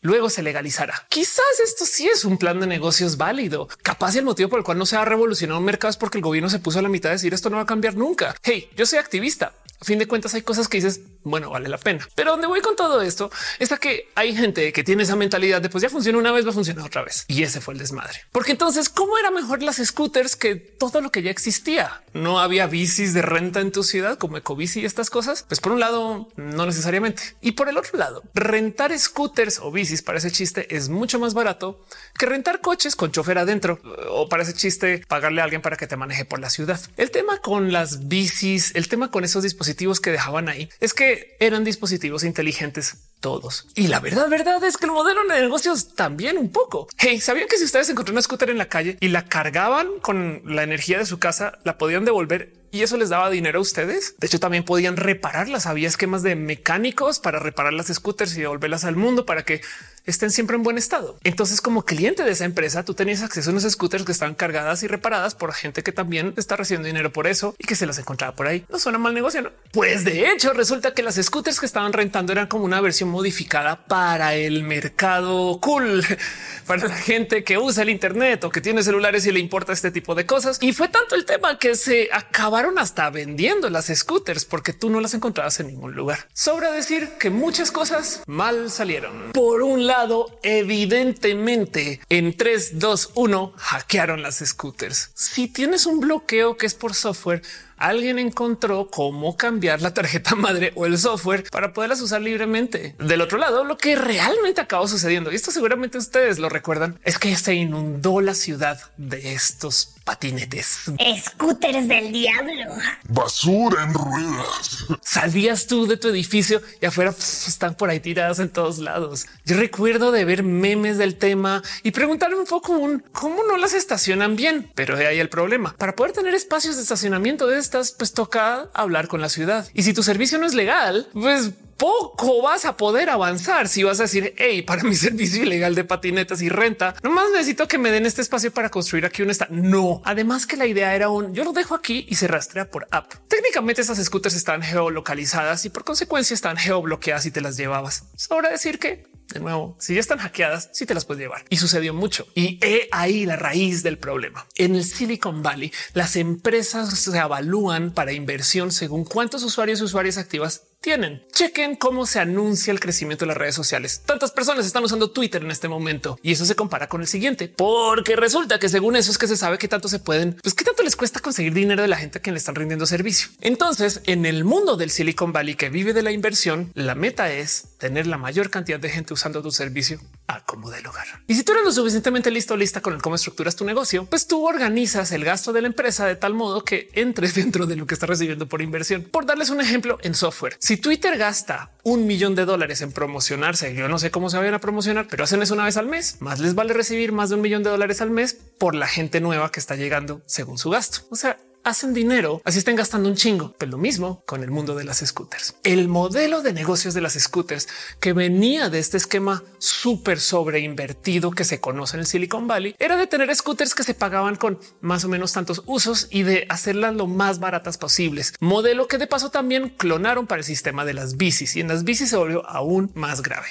luego 0.00 0.28
se 0.28 0.42
legalizará. 0.42 1.06
Quizás 1.08 1.60
esto 1.64 1.86
sí 1.86 2.08
es 2.08 2.24
un 2.24 2.36
plan 2.36 2.60
de 2.60 2.66
negocios 2.66 3.16
válido. 3.16 3.68
Capaz 3.82 4.16
el 4.16 4.24
motivo 4.24 4.50
por 4.50 4.58
el 4.58 4.64
cual 4.64 4.78
no 4.78 4.84
se 4.84 4.96
ha 4.96 5.04
revolucionado 5.04 5.60
un 5.60 5.64
mercado 5.64 5.90
es 5.90 5.96
porque 5.96 6.18
el 6.18 6.24
gobierno 6.24 6.50
se 6.50 6.58
puso 6.58 6.80
a 6.80 6.82
la 6.82 6.88
mitad 6.88 7.10
de 7.10 7.14
decir 7.14 7.32
esto 7.32 7.48
no 7.48 7.56
va 7.56 7.62
a 7.62 7.66
cambiar 7.66 7.94
nunca. 7.94 8.34
Hey, 8.42 8.68
yo 8.76 8.84
soy 8.84 8.98
activista. 8.98 9.54
A 9.80 9.84
fin 9.84 9.98
de 9.98 10.08
cuentas 10.08 10.34
hay 10.34 10.42
cosas 10.42 10.66
que 10.66 10.78
dices, 10.78 11.00
bueno, 11.22 11.50
vale 11.50 11.68
la 11.68 11.78
pena. 11.78 12.06
Pero 12.16 12.32
donde 12.32 12.48
voy 12.48 12.60
con 12.60 12.74
todo 12.74 13.00
esto 13.00 13.30
es 13.60 13.68
que 13.78 14.08
hay 14.16 14.34
gente 14.34 14.72
que 14.72 14.82
tiene 14.82 15.04
esa 15.04 15.14
mentalidad 15.14 15.62
de 15.62 15.68
pues 15.68 15.82
ya 15.82 15.90
funciona 15.90 16.18
una 16.18 16.32
vez, 16.32 16.44
va 16.44 16.50
a 16.50 16.54
funcionar 16.54 16.84
otra 16.84 17.04
vez. 17.04 17.24
Y 17.28 17.44
ese 17.44 17.60
fue 17.60 17.74
el 17.74 17.80
desmadre. 17.80 18.22
Porque 18.32 18.50
entonces, 18.50 18.88
¿cómo 18.88 19.18
era 19.18 19.30
mejor 19.30 19.62
las 19.62 19.76
scooters 19.76 20.34
que 20.34 20.56
todo 20.56 21.00
lo 21.00 21.12
que 21.12 21.22
ya 21.22 21.30
existía? 21.30 22.02
No 22.12 22.40
había 22.40 22.66
bicis 22.66 23.14
de 23.14 23.22
renta 23.22 23.60
en 23.60 23.70
tu 23.70 23.84
ciudad 23.84 24.18
como 24.18 24.36
Ecobici 24.36 24.80
y 24.80 24.84
estas 24.84 25.10
cosas. 25.10 25.44
Pues 25.46 25.60
por 25.60 25.70
un 25.70 25.78
lado, 25.78 26.28
no 26.34 26.66
necesariamente. 26.66 27.36
Y 27.40 27.52
por 27.52 27.68
el 27.68 27.76
otro 27.76 27.98
lado, 27.98 28.24
rentar 28.34 28.98
scooters 28.98 29.60
o 29.60 29.70
bicis 29.70 30.02
para 30.02 30.18
ese 30.18 30.32
chiste 30.32 30.74
es 30.74 30.88
mucho 30.88 31.20
más 31.20 31.34
barato 31.34 31.84
que 32.18 32.26
rentar 32.26 32.60
coches 32.60 32.96
con 32.96 33.12
chofer 33.12 33.38
adentro 33.38 33.80
o 34.10 34.28
para 34.28 34.42
ese 34.42 34.54
chiste 34.54 35.04
pagarle 35.06 35.40
a 35.40 35.44
alguien 35.44 35.62
para 35.62 35.76
que 35.76 35.86
te 35.86 35.96
maneje 35.96 36.24
por 36.24 36.40
la 36.40 36.50
ciudad. 36.50 36.80
El 36.96 37.12
tema 37.12 37.38
con 37.38 37.72
las 37.72 38.08
bicis, 38.08 38.74
el 38.74 38.88
tema 38.88 39.12
con 39.12 39.22
esos 39.22 39.44
dispositivos 39.44 39.67
que 40.00 40.10
dejaban 40.10 40.48
ahí. 40.48 40.68
Es 40.80 40.94
que 40.94 41.36
eran 41.40 41.64
dispositivos 41.64 42.24
inteligentes 42.24 42.96
todos. 43.20 43.66
Y 43.74 43.88
la 43.88 44.00
verdad, 44.00 44.28
verdad 44.28 44.62
es 44.64 44.76
que 44.76 44.86
el 44.86 44.92
modelo 44.92 45.22
de 45.22 45.40
negocios 45.40 45.94
también 45.94 46.38
un 46.38 46.50
poco. 46.50 46.88
Hey, 46.98 47.20
sabían 47.20 47.48
que 47.48 47.58
si 47.58 47.64
ustedes 47.64 47.88
encontraron 47.88 48.16
una 48.16 48.22
scooter 48.22 48.50
en 48.50 48.58
la 48.58 48.68
calle 48.68 48.96
y 49.00 49.08
la 49.08 49.24
cargaban 49.26 49.98
con 50.00 50.42
la 50.44 50.62
energía 50.62 50.98
de 50.98 51.06
su 51.06 51.18
casa, 51.18 51.58
la 51.64 51.78
podían 51.78 52.04
devolver 52.04 52.58
y 52.70 52.82
eso 52.82 52.96
les 52.96 53.08
daba 53.08 53.30
dinero 53.30 53.58
a 53.58 53.62
ustedes. 53.62 54.14
De 54.18 54.26
hecho, 54.26 54.40
también 54.40 54.64
podían 54.64 54.96
repararlas. 54.96 55.66
Había 55.66 55.88
esquemas 55.88 56.22
de 56.22 56.36
mecánicos 56.36 57.18
para 57.18 57.38
reparar 57.38 57.72
las 57.72 57.86
scooters 57.86 58.36
y 58.36 58.42
devolverlas 58.42 58.84
al 58.84 58.96
mundo 58.96 59.24
para 59.24 59.44
que 59.44 59.62
estén 60.04 60.30
siempre 60.30 60.56
en 60.56 60.62
buen 60.62 60.78
estado. 60.78 61.18
Entonces, 61.24 61.60
como 61.60 61.84
cliente 61.84 62.24
de 62.24 62.30
esa 62.30 62.44
empresa, 62.44 62.84
tú 62.84 62.94
tenías 62.94 63.22
acceso 63.22 63.50
a 63.50 63.52
unos 63.52 63.64
scooters 63.64 64.04
que 64.04 64.12
estaban 64.12 64.34
cargadas 64.34 64.82
y 64.82 64.86
reparadas 64.86 65.34
por 65.34 65.52
gente 65.52 65.82
que 65.82 65.92
también 65.92 66.34
está 66.36 66.56
recibiendo 66.56 66.86
dinero 66.86 67.12
por 67.12 67.26
eso 67.26 67.54
y 67.58 67.66
que 67.66 67.74
se 67.74 67.86
las 67.86 67.98
encontraba 67.98 68.34
por 68.34 68.46
ahí. 68.46 68.64
No 68.70 68.78
suena 68.78 68.98
mal 68.98 69.14
negocio, 69.14 69.42
¿no? 69.42 69.50
Pues 69.72 70.04
de 70.04 70.30
hecho, 70.30 70.52
resulta 70.52 70.94
que 70.94 71.02
las 71.02 71.16
scooters 71.16 71.60
que 71.60 71.66
estaban 71.66 71.92
rentando 71.92 72.32
eran 72.32 72.46
como 72.46 72.64
una 72.64 72.80
versión 72.80 73.07
modificada 73.08 73.86
para 73.86 74.34
el 74.34 74.62
mercado 74.62 75.58
cool, 75.60 76.04
para 76.66 76.86
la 76.86 76.96
gente 76.96 77.44
que 77.44 77.58
usa 77.58 77.82
el 77.82 77.90
Internet 77.90 78.44
o 78.44 78.50
que 78.50 78.60
tiene 78.60 78.82
celulares 78.82 79.26
y 79.26 79.32
le 79.32 79.40
importa 79.40 79.72
este 79.72 79.90
tipo 79.90 80.14
de 80.14 80.26
cosas. 80.26 80.58
Y 80.60 80.72
fue 80.72 80.88
tanto 80.88 81.14
el 81.14 81.24
tema 81.24 81.58
que 81.58 81.74
se 81.74 82.08
acabaron 82.12 82.78
hasta 82.78 83.10
vendiendo 83.10 83.70
las 83.70 83.86
scooters 83.86 84.44
porque 84.44 84.72
tú 84.72 84.90
no 84.90 85.00
las 85.00 85.14
encontrabas 85.14 85.58
en 85.60 85.68
ningún 85.68 85.94
lugar. 85.94 86.28
Sobra 86.32 86.70
decir 86.70 87.08
que 87.18 87.30
muchas 87.30 87.72
cosas 87.72 88.22
mal 88.26 88.70
salieron. 88.70 89.32
Por 89.32 89.62
un 89.62 89.86
lado, 89.86 90.38
evidentemente 90.42 92.00
en 92.08 92.36
3, 92.36 92.78
2, 92.78 93.12
1 93.14 93.52
hackearon 93.56 94.22
las 94.22 94.38
scooters. 94.38 95.10
Si 95.14 95.48
tienes 95.48 95.86
un 95.86 96.00
bloqueo 96.00 96.56
que 96.56 96.66
es 96.66 96.74
por 96.74 96.94
software, 96.94 97.42
alguien 97.78 98.18
encontró 98.18 98.88
cómo 98.90 99.36
cambiar 99.36 99.80
la 99.80 99.94
tarjeta 99.94 100.34
madre 100.36 100.72
o 100.74 100.86
el 100.86 100.98
software 100.98 101.44
para 101.50 101.72
poderlas 101.72 102.00
usar 102.00 102.20
libremente. 102.20 102.94
Del 102.98 103.20
otro 103.20 103.38
lado, 103.38 103.64
lo 103.64 103.78
que 103.78 103.94
realmente 103.94 104.60
acabó 104.60 104.88
sucediendo, 104.88 105.30
y 105.30 105.36
esto 105.36 105.52
seguramente 105.52 105.98
ustedes 105.98 106.38
lo 106.38 106.48
recuerdan, 106.48 106.98
es 107.04 107.18
que 107.18 107.36
se 107.36 107.54
inundó 107.54 108.20
la 108.20 108.34
ciudad 108.34 108.80
de 108.96 109.34
estos 109.34 109.94
patinetes. 110.04 110.90
Scooters 111.26 111.86
del 111.86 112.10
diablo. 112.12 112.74
Basura 113.08 113.84
en 113.84 113.94
ruedas. 113.94 114.86
Salías 115.02 115.66
tú 115.66 115.86
de 115.86 115.96
tu 115.96 116.08
edificio 116.08 116.60
y 116.80 116.86
afuera 116.86 117.10
están 117.10 117.76
por 117.76 117.90
ahí 117.90 118.00
tiradas 118.00 118.40
en 118.40 118.48
todos 118.48 118.78
lados. 118.78 119.26
Yo 119.44 119.56
recuerdo 119.56 120.10
de 120.10 120.24
ver 120.24 120.42
memes 120.42 120.98
del 120.98 121.16
tema 121.16 121.62
y 121.82 121.92
preguntarme 121.92 122.36
un 122.36 122.46
poco 122.46 122.72
un 122.72 123.04
cómo 123.12 123.44
no 123.44 123.58
las 123.58 123.74
estacionan 123.74 124.34
bien, 124.34 124.72
pero 124.74 124.96
de 124.96 125.06
ahí 125.06 125.20
el 125.20 125.28
problema. 125.28 125.74
Para 125.78 125.94
poder 125.94 126.12
tener 126.12 126.34
espacios 126.34 126.76
de 126.76 126.82
estacionamiento 126.82 127.46
de 127.46 127.58
estas, 127.58 127.92
pues 127.92 128.12
toca 128.12 128.70
hablar 128.74 129.06
con 129.06 129.20
la 129.20 129.28
ciudad. 129.28 129.68
Y 129.72 129.84
si 129.84 129.92
tu 129.92 130.02
servicio 130.02 130.38
no 130.38 130.46
es 130.46 130.54
legal, 130.54 131.08
pues 131.12 131.52
poco 131.78 132.42
vas 132.42 132.64
a 132.64 132.76
poder 132.76 133.08
avanzar 133.08 133.68
si 133.68 133.84
vas 133.84 134.00
a 134.00 134.02
decir, 134.02 134.34
hey, 134.36 134.62
para 134.62 134.82
mi 134.82 134.94
servicio 134.96 135.44
ilegal 135.44 135.74
de 135.74 135.84
patinetas 135.84 136.42
y 136.42 136.50
renta, 136.50 136.94
nomás 137.02 137.30
necesito 137.30 137.66
que 137.66 137.78
me 137.78 137.90
den 137.90 138.04
este 138.04 138.20
espacio 138.20 138.52
para 138.52 138.68
construir 138.68 139.06
aquí 139.06 139.22
un 139.22 139.30
esta. 139.30 139.46
No, 139.50 140.02
además 140.04 140.46
que 140.46 140.56
la 140.56 140.66
idea 140.66 140.94
era 140.94 141.08
un 141.08 141.32
yo 141.32 141.44
lo 141.44 141.52
dejo 141.52 141.74
aquí 141.74 142.04
y 142.08 142.16
se 142.16 142.28
rastrea 142.28 142.70
por 142.70 142.86
app. 142.90 143.14
Técnicamente 143.28 143.80
esas 143.80 144.04
scooters 144.04 144.34
están 144.34 144.60
geolocalizadas 144.62 145.64
y 145.64 145.70
por 145.70 145.84
consecuencia 145.84 146.34
están 146.34 146.56
geobloqueadas 146.56 147.26
y 147.26 147.30
te 147.30 147.40
las 147.40 147.56
llevabas. 147.56 148.04
Sobra 148.16 148.50
decir 148.50 148.78
que 148.78 149.06
de 149.32 149.40
nuevo, 149.40 149.76
si 149.78 149.94
ya 149.94 150.00
están 150.00 150.18
hackeadas, 150.18 150.70
sí 150.72 150.86
te 150.86 150.94
las 150.94 151.04
puedes 151.04 151.20
llevar. 151.20 151.44
Y 151.50 151.58
sucedió 151.58 151.92
mucho. 151.92 152.26
Y 152.34 152.58
he 152.62 152.88
ahí 152.92 153.26
la 153.26 153.36
raíz 153.36 153.82
del 153.82 153.98
problema. 153.98 154.46
En 154.56 154.74
el 154.74 154.84
Silicon 154.84 155.42
Valley, 155.42 155.72
las 155.92 156.16
empresas 156.16 156.98
se 156.98 157.16
evalúan 157.16 157.92
para 157.92 158.12
inversión 158.12 158.72
según 158.72 159.04
cuántos 159.04 159.42
usuarios 159.42 159.80
y 159.80 159.84
usuarias 159.84 160.18
activas 160.18 160.62
tienen. 160.80 161.24
Chequen 161.32 161.74
cómo 161.76 162.06
se 162.06 162.20
anuncia 162.20 162.70
el 162.70 162.80
crecimiento 162.80 163.24
de 163.24 163.28
las 163.28 163.36
redes 163.36 163.54
sociales. 163.54 164.02
Tantas 164.06 164.30
personas 164.30 164.64
están 164.64 164.84
usando 164.84 165.10
Twitter 165.10 165.42
en 165.42 165.50
este 165.50 165.68
momento 165.68 166.18
y 166.22 166.32
eso 166.32 166.44
se 166.44 166.54
compara 166.54 166.88
con 166.88 167.00
el 167.00 167.08
siguiente, 167.08 167.48
porque 167.48 168.16
resulta 168.16 168.58
que 168.58 168.68
según 168.68 168.96
eso 168.96 169.10
es 169.10 169.18
que 169.18 169.26
se 169.26 169.36
sabe 169.36 169.58
que 169.58 169.68
tanto 169.68 169.88
se 169.88 169.98
pueden, 169.98 170.38
pues 170.42 170.54
qué 170.54 170.64
tanto 170.64 170.82
les 170.82 170.96
cuesta 170.96 171.20
conseguir 171.20 171.52
dinero 171.52 171.82
de 171.82 171.88
la 171.88 171.96
gente 171.96 172.18
a 172.18 172.22
quien 172.22 172.34
le 172.34 172.38
están 172.38 172.54
rindiendo 172.54 172.86
servicio. 172.86 173.28
Entonces, 173.40 174.02
en 174.06 174.24
el 174.24 174.44
mundo 174.44 174.76
del 174.76 174.90
Silicon 174.90 175.32
Valley 175.32 175.56
que 175.56 175.68
vive 175.68 175.92
de 175.92 176.02
la 176.02 176.12
inversión, 176.12 176.70
la 176.74 176.94
meta 176.94 177.32
es 177.32 177.64
tener 177.78 178.06
la 178.06 178.18
mayor 178.18 178.50
cantidad 178.50 178.78
de 178.78 178.88
gente 178.88 179.14
usando 179.18 179.42
tu 179.42 179.50
servicio 179.50 180.00
a 180.28 180.44
como 180.44 180.70
de 180.70 180.80
lugar. 180.80 181.06
Y 181.26 181.34
si 181.34 181.42
tú 181.42 181.52
eres 181.52 181.64
lo 181.64 181.72
suficientemente 181.72 182.30
listo 182.30 182.56
lista 182.56 182.80
con 182.80 182.94
el 182.94 183.02
cómo 183.02 183.16
estructuras 183.16 183.56
tu 183.56 183.64
negocio, 183.64 184.06
pues 184.06 184.28
tú 184.28 184.46
organizas 184.46 185.10
el 185.10 185.24
gasto 185.24 185.52
de 185.52 185.60
la 185.60 185.66
empresa 185.66 186.06
de 186.06 186.14
tal 186.14 186.34
modo 186.34 186.62
que 186.62 186.88
entres 186.92 187.34
dentro 187.42 187.66
de 187.66 187.74
lo 187.74 187.86
que 187.86 187.94
está 187.94 188.06
recibiendo 188.06 188.48
por 188.48 188.62
inversión. 188.62 189.02
Por 189.02 189.26
darles 189.26 189.50
un 189.50 189.60
ejemplo 189.60 189.98
en 190.02 190.14
software, 190.14 190.56
si 190.60 190.76
Twitter 190.76 191.18
gasta 191.18 191.72
un 191.82 192.06
millón 192.06 192.36
de 192.36 192.44
dólares 192.44 192.80
en 192.80 192.92
promocionarse, 192.92 193.74
yo 193.74 193.88
no 193.88 193.98
sé 193.98 194.10
cómo 194.10 194.30
se 194.30 194.38
vayan 194.38 194.54
a 194.54 194.60
promocionar, 194.60 195.08
pero 195.10 195.24
hacen 195.24 195.42
eso 195.42 195.54
una 195.54 195.64
vez 195.64 195.76
al 195.76 195.86
mes. 195.86 196.20
Más 196.20 196.38
les 196.38 196.54
vale 196.54 196.72
recibir 196.74 197.10
más 197.10 197.30
de 197.30 197.34
un 197.34 197.40
millón 197.40 197.64
de 197.64 197.70
dólares 197.70 198.00
al 198.00 198.10
mes 198.10 198.36
por 198.58 198.76
la 198.76 198.86
gente 198.86 199.20
nueva 199.20 199.50
que 199.50 199.58
está 199.58 199.74
llegando 199.74 200.22
según 200.26 200.58
su 200.58 200.70
gasto. 200.70 201.00
O 201.10 201.16
sea, 201.16 201.38
hacen 201.68 201.94
dinero, 201.94 202.40
así 202.44 202.58
estén 202.58 202.76
gastando 202.76 203.08
un 203.08 203.14
chingo. 203.14 203.54
Pero 203.58 203.72
lo 203.72 203.78
mismo 203.78 204.22
con 204.26 204.42
el 204.42 204.50
mundo 204.50 204.74
de 204.74 204.84
las 204.84 204.98
scooters. 204.98 205.54
El 205.62 205.88
modelo 205.88 206.42
de 206.42 206.52
negocios 206.52 206.94
de 206.94 207.00
las 207.00 207.14
scooters 207.14 207.68
que 208.00 208.12
venía 208.12 208.70
de 208.70 208.78
este 208.78 208.96
esquema 208.96 209.42
súper 209.58 210.20
sobreinvertido 210.20 211.30
que 211.30 211.44
se 211.44 211.60
conoce 211.60 211.96
en 211.96 212.00
el 212.00 212.06
Silicon 212.06 212.46
Valley 212.46 212.74
era 212.78 212.96
de 212.96 213.06
tener 213.06 213.34
scooters 213.34 213.74
que 213.74 213.82
se 213.82 213.94
pagaban 213.94 214.36
con 214.36 214.58
más 214.80 215.04
o 215.04 215.08
menos 215.08 215.32
tantos 215.32 215.62
usos 215.66 216.08
y 216.10 216.22
de 216.22 216.46
hacerlas 216.48 216.94
lo 216.94 217.06
más 217.06 217.38
baratas 217.38 217.78
posibles. 217.78 218.34
Modelo 218.40 218.88
que 218.88 218.98
de 218.98 219.06
paso 219.06 219.30
también 219.30 219.68
clonaron 219.70 220.26
para 220.26 220.40
el 220.40 220.44
sistema 220.44 220.84
de 220.84 220.94
las 220.94 221.16
bicis 221.16 221.56
y 221.56 221.60
en 221.60 221.68
las 221.68 221.84
bicis 221.84 222.10
se 222.10 222.16
volvió 222.16 222.48
aún 222.48 222.90
más 222.94 223.22
grave. 223.22 223.48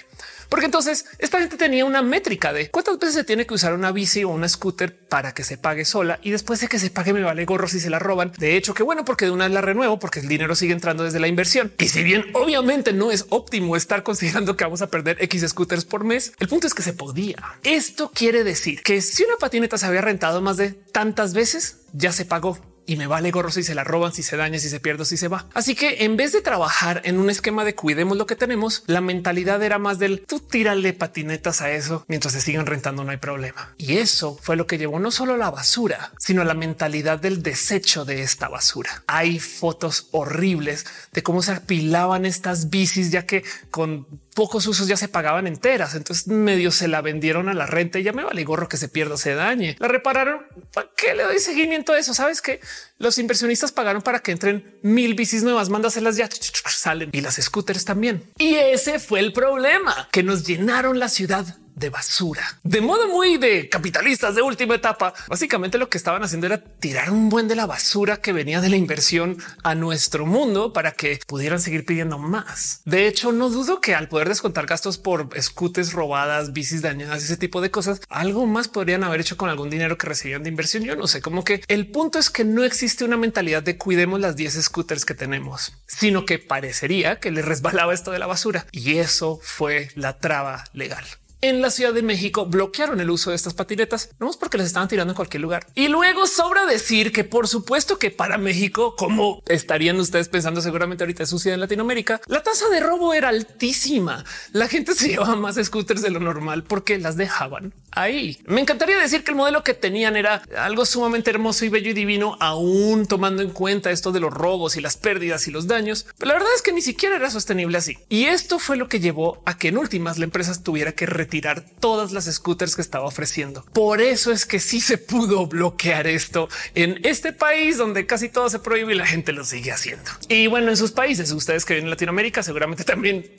Porque 0.49 0.65
entonces 0.65 1.05
esta 1.19 1.39
gente 1.39 1.57
tenía 1.57 1.85
una 1.85 2.01
métrica 2.01 2.53
de 2.53 2.69
cuántas 2.69 2.99
veces 2.99 3.15
se 3.15 3.23
tiene 3.23 3.45
que 3.45 3.53
usar 3.53 3.73
una 3.73 3.91
bici 3.91 4.23
o 4.23 4.29
una 4.29 4.47
scooter 4.47 4.97
para 4.97 5.33
que 5.33 5.43
se 5.43 5.57
pague 5.57 5.85
sola 5.85 6.19
y 6.23 6.31
después 6.31 6.59
de 6.61 6.67
que 6.67 6.79
se 6.79 6.89
pague 6.89 7.13
me 7.13 7.21
vale 7.21 7.45
gorro 7.45 7.67
si 7.67 7.79
se 7.79 7.89
la 7.89 7.99
roban. 7.99 8.31
De 8.37 8.55
hecho, 8.55 8.73
qué 8.73 8.83
bueno 8.83 9.05
porque 9.05 9.25
de 9.25 9.31
una 9.31 9.45
vez 9.45 9.53
la 9.53 9.61
renuevo 9.61 9.99
porque 9.99 10.19
el 10.19 10.27
dinero 10.27 10.55
sigue 10.55 10.73
entrando 10.73 11.03
desde 11.03 11.19
la 11.19 11.27
inversión. 11.27 11.73
Y 11.79 11.89
si 11.89 12.03
bien 12.03 12.25
obviamente 12.33 12.93
no 12.93 13.11
es 13.11 13.25
óptimo 13.29 13.75
estar 13.75 14.03
considerando 14.03 14.55
que 14.55 14.63
vamos 14.63 14.81
a 14.81 14.87
perder 14.87 15.17
X 15.21 15.45
scooters 15.49 15.85
por 15.85 16.03
mes, 16.03 16.33
el 16.39 16.47
punto 16.47 16.67
es 16.67 16.73
que 16.73 16.83
se 16.83 16.93
podía. 16.93 17.37
Esto 17.63 18.11
quiere 18.13 18.43
decir 18.43 18.81
que 18.83 19.01
si 19.01 19.23
una 19.23 19.37
patineta 19.37 19.77
se 19.77 19.85
había 19.85 20.01
rentado 20.01 20.41
más 20.41 20.57
de 20.57 20.69
tantas 20.71 21.33
veces, 21.33 21.77
ya 21.93 22.11
se 22.11 22.25
pagó 22.25 22.57
y 22.87 22.95
me 22.95 23.05
vale 23.05 23.29
gorro 23.29 23.51
si 23.51 23.61
se 23.61 23.75
la 23.75 23.83
roban, 23.83 24.13
si 24.13 24.23
se 24.23 24.37
daña, 24.37 24.57
si 24.57 24.69
se 24.69 24.79
pierde, 24.79 25.05
si 25.05 25.17
se 25.17 25.27
va. 25.27 25.45
Así 25.53 25.75
que 25.75 26.05
en 26.05 26.17
vez 26.17 26.31
de 26.31 26.41
trabajar 26.41 27.01
en 27.05 27.19
un 27.19 27.29
esquema 27.29 27.63
de 27.63 27.75
cuidemos 27.75 28.17
lo 28.17 28.25
que 28.25 28.35
tenemos, 28.35 28.83
la 28.87 29.01
mentalidad 29.01 29.61
era 29.61 29.77
más 29.77 29.99
del 29.99 30.21
tú 30.25 30.39
tírale 30.39 30.93
patinetas 30.93 31.61
a 31.61 31.71
eso 31.71 32.05
mientras 32.07 32.33
se 32.33 32.41
sigan 32.41 32.65
rentando, 32.65 33.03
no 33.03 33.11
hay 33.11 33.17
problema. 33.17 33.75
Y 33.77 33.97
eso 33.97 34.39
fue 34.41 34.55
lo 34.55 34.65
que 34.65 34.77
llevó 34.77 34.99
no 34.99 35.11
solo 35.11 35.37
la 35.37 35.51
basura, 35.51 36.13
sino 36.17 36.43
la 36.43 36.53
mentalidad 36.53 37.19
del 37.19 37.43
desecho 37.43 38.05
de 38.05 38.21
esta 38.21 38.47
basura. 38.47 39.03
Hay 39.07 39.39
fotos 39.39 40.07
horribles 40.11 40.85
de 41.11 41.23
cómo 41.23 41.41
se 41.41 41.51
apilaban 41.51 42.25
estas 42.25 42.69
bicis, 42.69 43.11
ya 43.11 43.25
que 43.25 43.43
con 43.69 44.07
pocos 44.37 44.67
usos 44.67 44.87
ya 44.87 44.95
se 44.97 45.07
pagaban 45.07 45.47
enteras. 45.47 45.95
Entonces 45.95 46.27
medio 46.27 46.69
se 46.71 46.87
la 46.87 47.01
vendieron 47.01 47.49
a 47.49 47.55
la 47.55 47.65
renta 47.65 47.97
y 47.97 48.03
ya 48.03 48.13
me 48.13 48.23
vale 48.23 48.43
gorro 48.43 48.69
que 48.69 48.77
se 48.77 48.87
pierda 48.87 49.17
se 49.17 49.33
dañe. 49.33 49.75
La 49.79 49.87
repararon. 49.87 50.45
¿Para 50.75 50.91
qué 50.95 51.15
le 51.15 51.23
doy 51.23 51.39
seguimiento 51.39 51.93
a 51.93 51.97
eso? 51.97 52.13
Sabes 52.13 52.43
que 52.43 52.61
los 52.99 53.17
inversionistas 53.17 53.71
pagaron 53.71 54.03
para 54.03 54.19
que 54.19 54.31
entren 54.31 54.77
mil 54.83 55.15
bicis 55.15 55.41
nuevas, 55.41 55.69
mándaselas 55.69 56.17
ya 56.17 56.29
salen 56.67 57.09
y 57.13 57.21
las 57.21 57.37
scooters 57.37 57.83
también. 57.83 58.31
Y 58.37 58.53
ese 58.53 58.99
fue 58.99 59.21
el 59.21 59.33
problema 59.33 60.07
que 60.11 60.21
nos 60.21 60.45
llenaron 60.45 60.99
la 60.99 61.09
ciudad 61.09 61.57
de 61.77 61.89
basura. 61.91 62.59
De 62.63 62.81
modo 62.81 63.07
muy 63.07 63.37
de 63.37 63.69
capitalistas 63.69 64.33
de 64.35 64.41
última 64.41 64.75
etapa, 64.75 65.13
básicamente 65.27 65.77
lo 65.77 65.89
que 65.89 65.97
estaban 65.97 66.23
haciendo 66.23 66.47
era 66.47 66.57
tirar 66.57 67.11
un 67.11 67.29
buen 67.29 67.47
de 67.47 67.55
la 67.55 67.67
basura 67.67 68.17
que 68.17 68.33
venía 68.33 68.61
de 68.61 68.69
la 68.69 68.77
inversión 68.77 69.37
a 69.63 69.75
nuestro 69.75 70.25
mundo 70.25 70.73
para 70.73 70.91
que 70.91 71.19
pudieran 71.27 71.61
seguir 71.61 71.85
pidiendo 71.85 72.17
más. 72.17 72.81
De 72.85 73.07
hecho, 73.07 73.31
no 73.31 73.49
dudo 73.49 73.79
que 73.79 73.93
al 73.93 74.07
poder 74.07 74.27
descontar 74.27 74.65
gastos 74.65 74.97
por 74.97 75.29
scooters 75.39 75.93
robadas, 75.93 76.51
bicis 76.51 76.81
dañadas, 76.81 77.23
ese 77.23 77.37
tipo 77.37 77.61
de 77.61 77.69
cosas, 77.69 78.01
algo 78.09 78.47
más 78.47 78.67
podrían 78.67 79.03
haber 79.03 79.21
hecho 79.21 79.37
con 79.37 79.49
algún 79.49 79.69
dinero 79.69 79.99
que 79.99 80.07
recibían 80.07 80.41
de 80.41 80.49
inversión. 80.49 80.83
Yo 80.83 80.95
no 80.95 81.05
sé, 81.05 81.21
como 81.21 81.43
que 81.43 81.63
el 81.67 81.91
punto 81.91 82.17
es 82.17 82.31
que 82.31 82.43
no 82.43 82.63
existe 82.63 83.05
una 83.05 83.17
mentalidad 83.17 83.61
de 83.61 83.77
cuidemos 83.77 84.19
las 84.19 84.35
10 84.35 84.63
scooters 84.63 85.05
que 85.05 85.13
tenemos, 85.13 85.73
sino 85.85 86.25
que 86.25 86.39
parecería 86.39 87.19
que 87.19 87.29
les 87.29 87.45
resbalaba 87.45 87.93
esto 87.93 88.09
de 88.09 88.19
la 88.19 88.25
basura 88.25 88.65
y 88.71 88.97
eso 88.97 89.39
fue 89.43 89.89
la 89.93 90.17
traba 90.17 90.63
legal 90.73 91.05
en 91.41 91.61
la 91.61 91.69
Ciudad 91.69 91.93
de 91.93 92.01
México 92.01 92.45
bloquearon 92.45 92.99
el 92.99 93.09
uso 93.09 93.29
de 93.29 93.35
estas 93.35 93.53
patinetas, 93.53 94.09
no 94.19 94.29
es 94.29 94.37
porque 94.37 94.57
les 94.57 94.67
estaban 94.67 94.87
tirando 94.87 95.11
en 95.11 95.15
cualquier 95.15 95.41
lugar. 95.41 95.67
Y 95.75 95.87
luego 95.87 96.25
sobra 96.27 96.65
decir 96.65 97.11
que 97.11 97.23
por 97.23 97.47
supuesto 97.47 97.99
que 97.99 98.11
para 98.11 98.37
México, 98.37 98.95
como 98.97 99.43
estarían 99.47 99.99
ustedes 99.99 100.29
pensando 100.29 100.61
seguramente 100.61 101.03
ahorita 101.03 101.23
es 101.23 101.29
sucede 101.29 101.53
en 101.53 101.59
Latinoamérica, 101.59 102.21
la 102.27 102.41
tasa 102.41 102.69
de 102.69 102.79
robo 102.79 103.13
era 103.13 103.29
altísima. 103.29 104.25
La 104.51 104.67
gente 104.67 104.95
se 104.95 105.09
llevaba 105.09 105.35
más 105.35 105.59
scooters 105.63 106.01
de 106.01 106.09
lo 106.09 106.19
normal 106.19 106.63
porque 106.63 106.97
las 106.97 107.17
dejaban 107.17 107.73
ahí. 107.91 108.39
Me 108.45 108.61
encantaría 108.61 108.97
decir 108.97 109.23
que 109.23 109.31
el 109.31 109.37
modelo 109.37 109.63
que 109.63 109.73
tenían 109.73 110.15
era 110.15 110.41
algo 110.57 110.85
sumamente 110.85 111.29
hermoso 111.29 111.65
y 111.65 111.69
bello 111.69 111.91
y 111.91 111.93
divino, 111.93 112.37
aún 112.39 113.05
tomando 113.05 113.41
en 113.41 113.49
cuenta 113.49 113.91
esto 113.91 114.11
de 114.11 114.19
los 114.19 114.33
robos 114.33 114.75
y 114.75 114.81
las 114.81 114.97
pérdidas 114.97 115.47
y 115.47 115.51
los 115.51 115.67
daños. 115.67 116.07
La 116.19 116.33
verdad 116.33 116.49
es 116.55 116.61
que 116.61 116.73
ni 116.73 116.81
siquiera 116.81 117.15
era 117.15 117.29
sostenible 117.29 117.77
así. 117.77 117.97
Y 118.09 118.25
esto 118.25 118.59
fue 118.59 118.77
lo 118.77 118.87
que 118.89 118.99
llevó 118.99 119.41
a 119.45 119.57
que 119.57 119.69
en 119.69 119.77
últimas 119.77 120.17
la 120.17 120.25
empresa 120.25 120.47
tuviera 120.61 120.93
que 120.93 121.05
tirar 121.27 121.65
todas 121.79 122.11
las 122.11 122.25
scooters 122.25 122.75
que 122.75 122.81
estaba 122.81 123.05
ofreciendo. 123.05 123.63
Por 123.73 124.01
eso 124.01 124.31
es 124.31 124.45
que 124.45 124.59
sí 124.59 124.81
se 124.81 124.97
pudo 124.97 125.47
bloquear 125.47 126.07
esto 126.07 126.49
en 126.75 126.99
este 127.03 127.33
país 127.33 127.77
donde 127.77 128.05
casi 128.05 128.29
todo 128.29 128.49
se 128.49 128.59
prohíbe 128.59 128.93
y 128.93 128.97
la 128.97 129.05
gente 129.05 129.31
lo 129.31 129.43
sigue 129.45 129.71
haciendo. 129.71 130.09
Y 130.29 130.47
bueno, 130.47 130.69
en 130.69 130.77
sus 130.77 130.91
países, 130.91 131.31
ustedes 131.31 131.65
que 131.65 131.75
viven 131.75 131.85
en 131.85 131.91
Latinoamérica 131.91 132.43
seguramente 132.43 132.83
también 132.83 133.29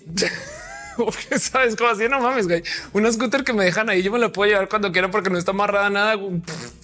sabes 1.38 1.76
cómo 1.76 1.90
así 1.90 2.08
no 2.08 2.20
mames, 2.20 2.46
güey. 2.46 2.62
Una 2.92 3.10
scooter 3.12 3.44
que 3.44 3.52
me 3.52 3.64
dejan 3.64 3.88
ahí, 3.88 4.02
yo 4.02 4.12
me 4.12 4.18
la 4.18 4.30
puedo 4.30 4.50
llevar 4.50 4.68
cuando 4.68 4.92
quiera 4.92 5.10
porque 5.10 5.30
no 5.30 5.38
está 5.38 5.52
amarrada 5.52 5.90
nada. 5.90 6.14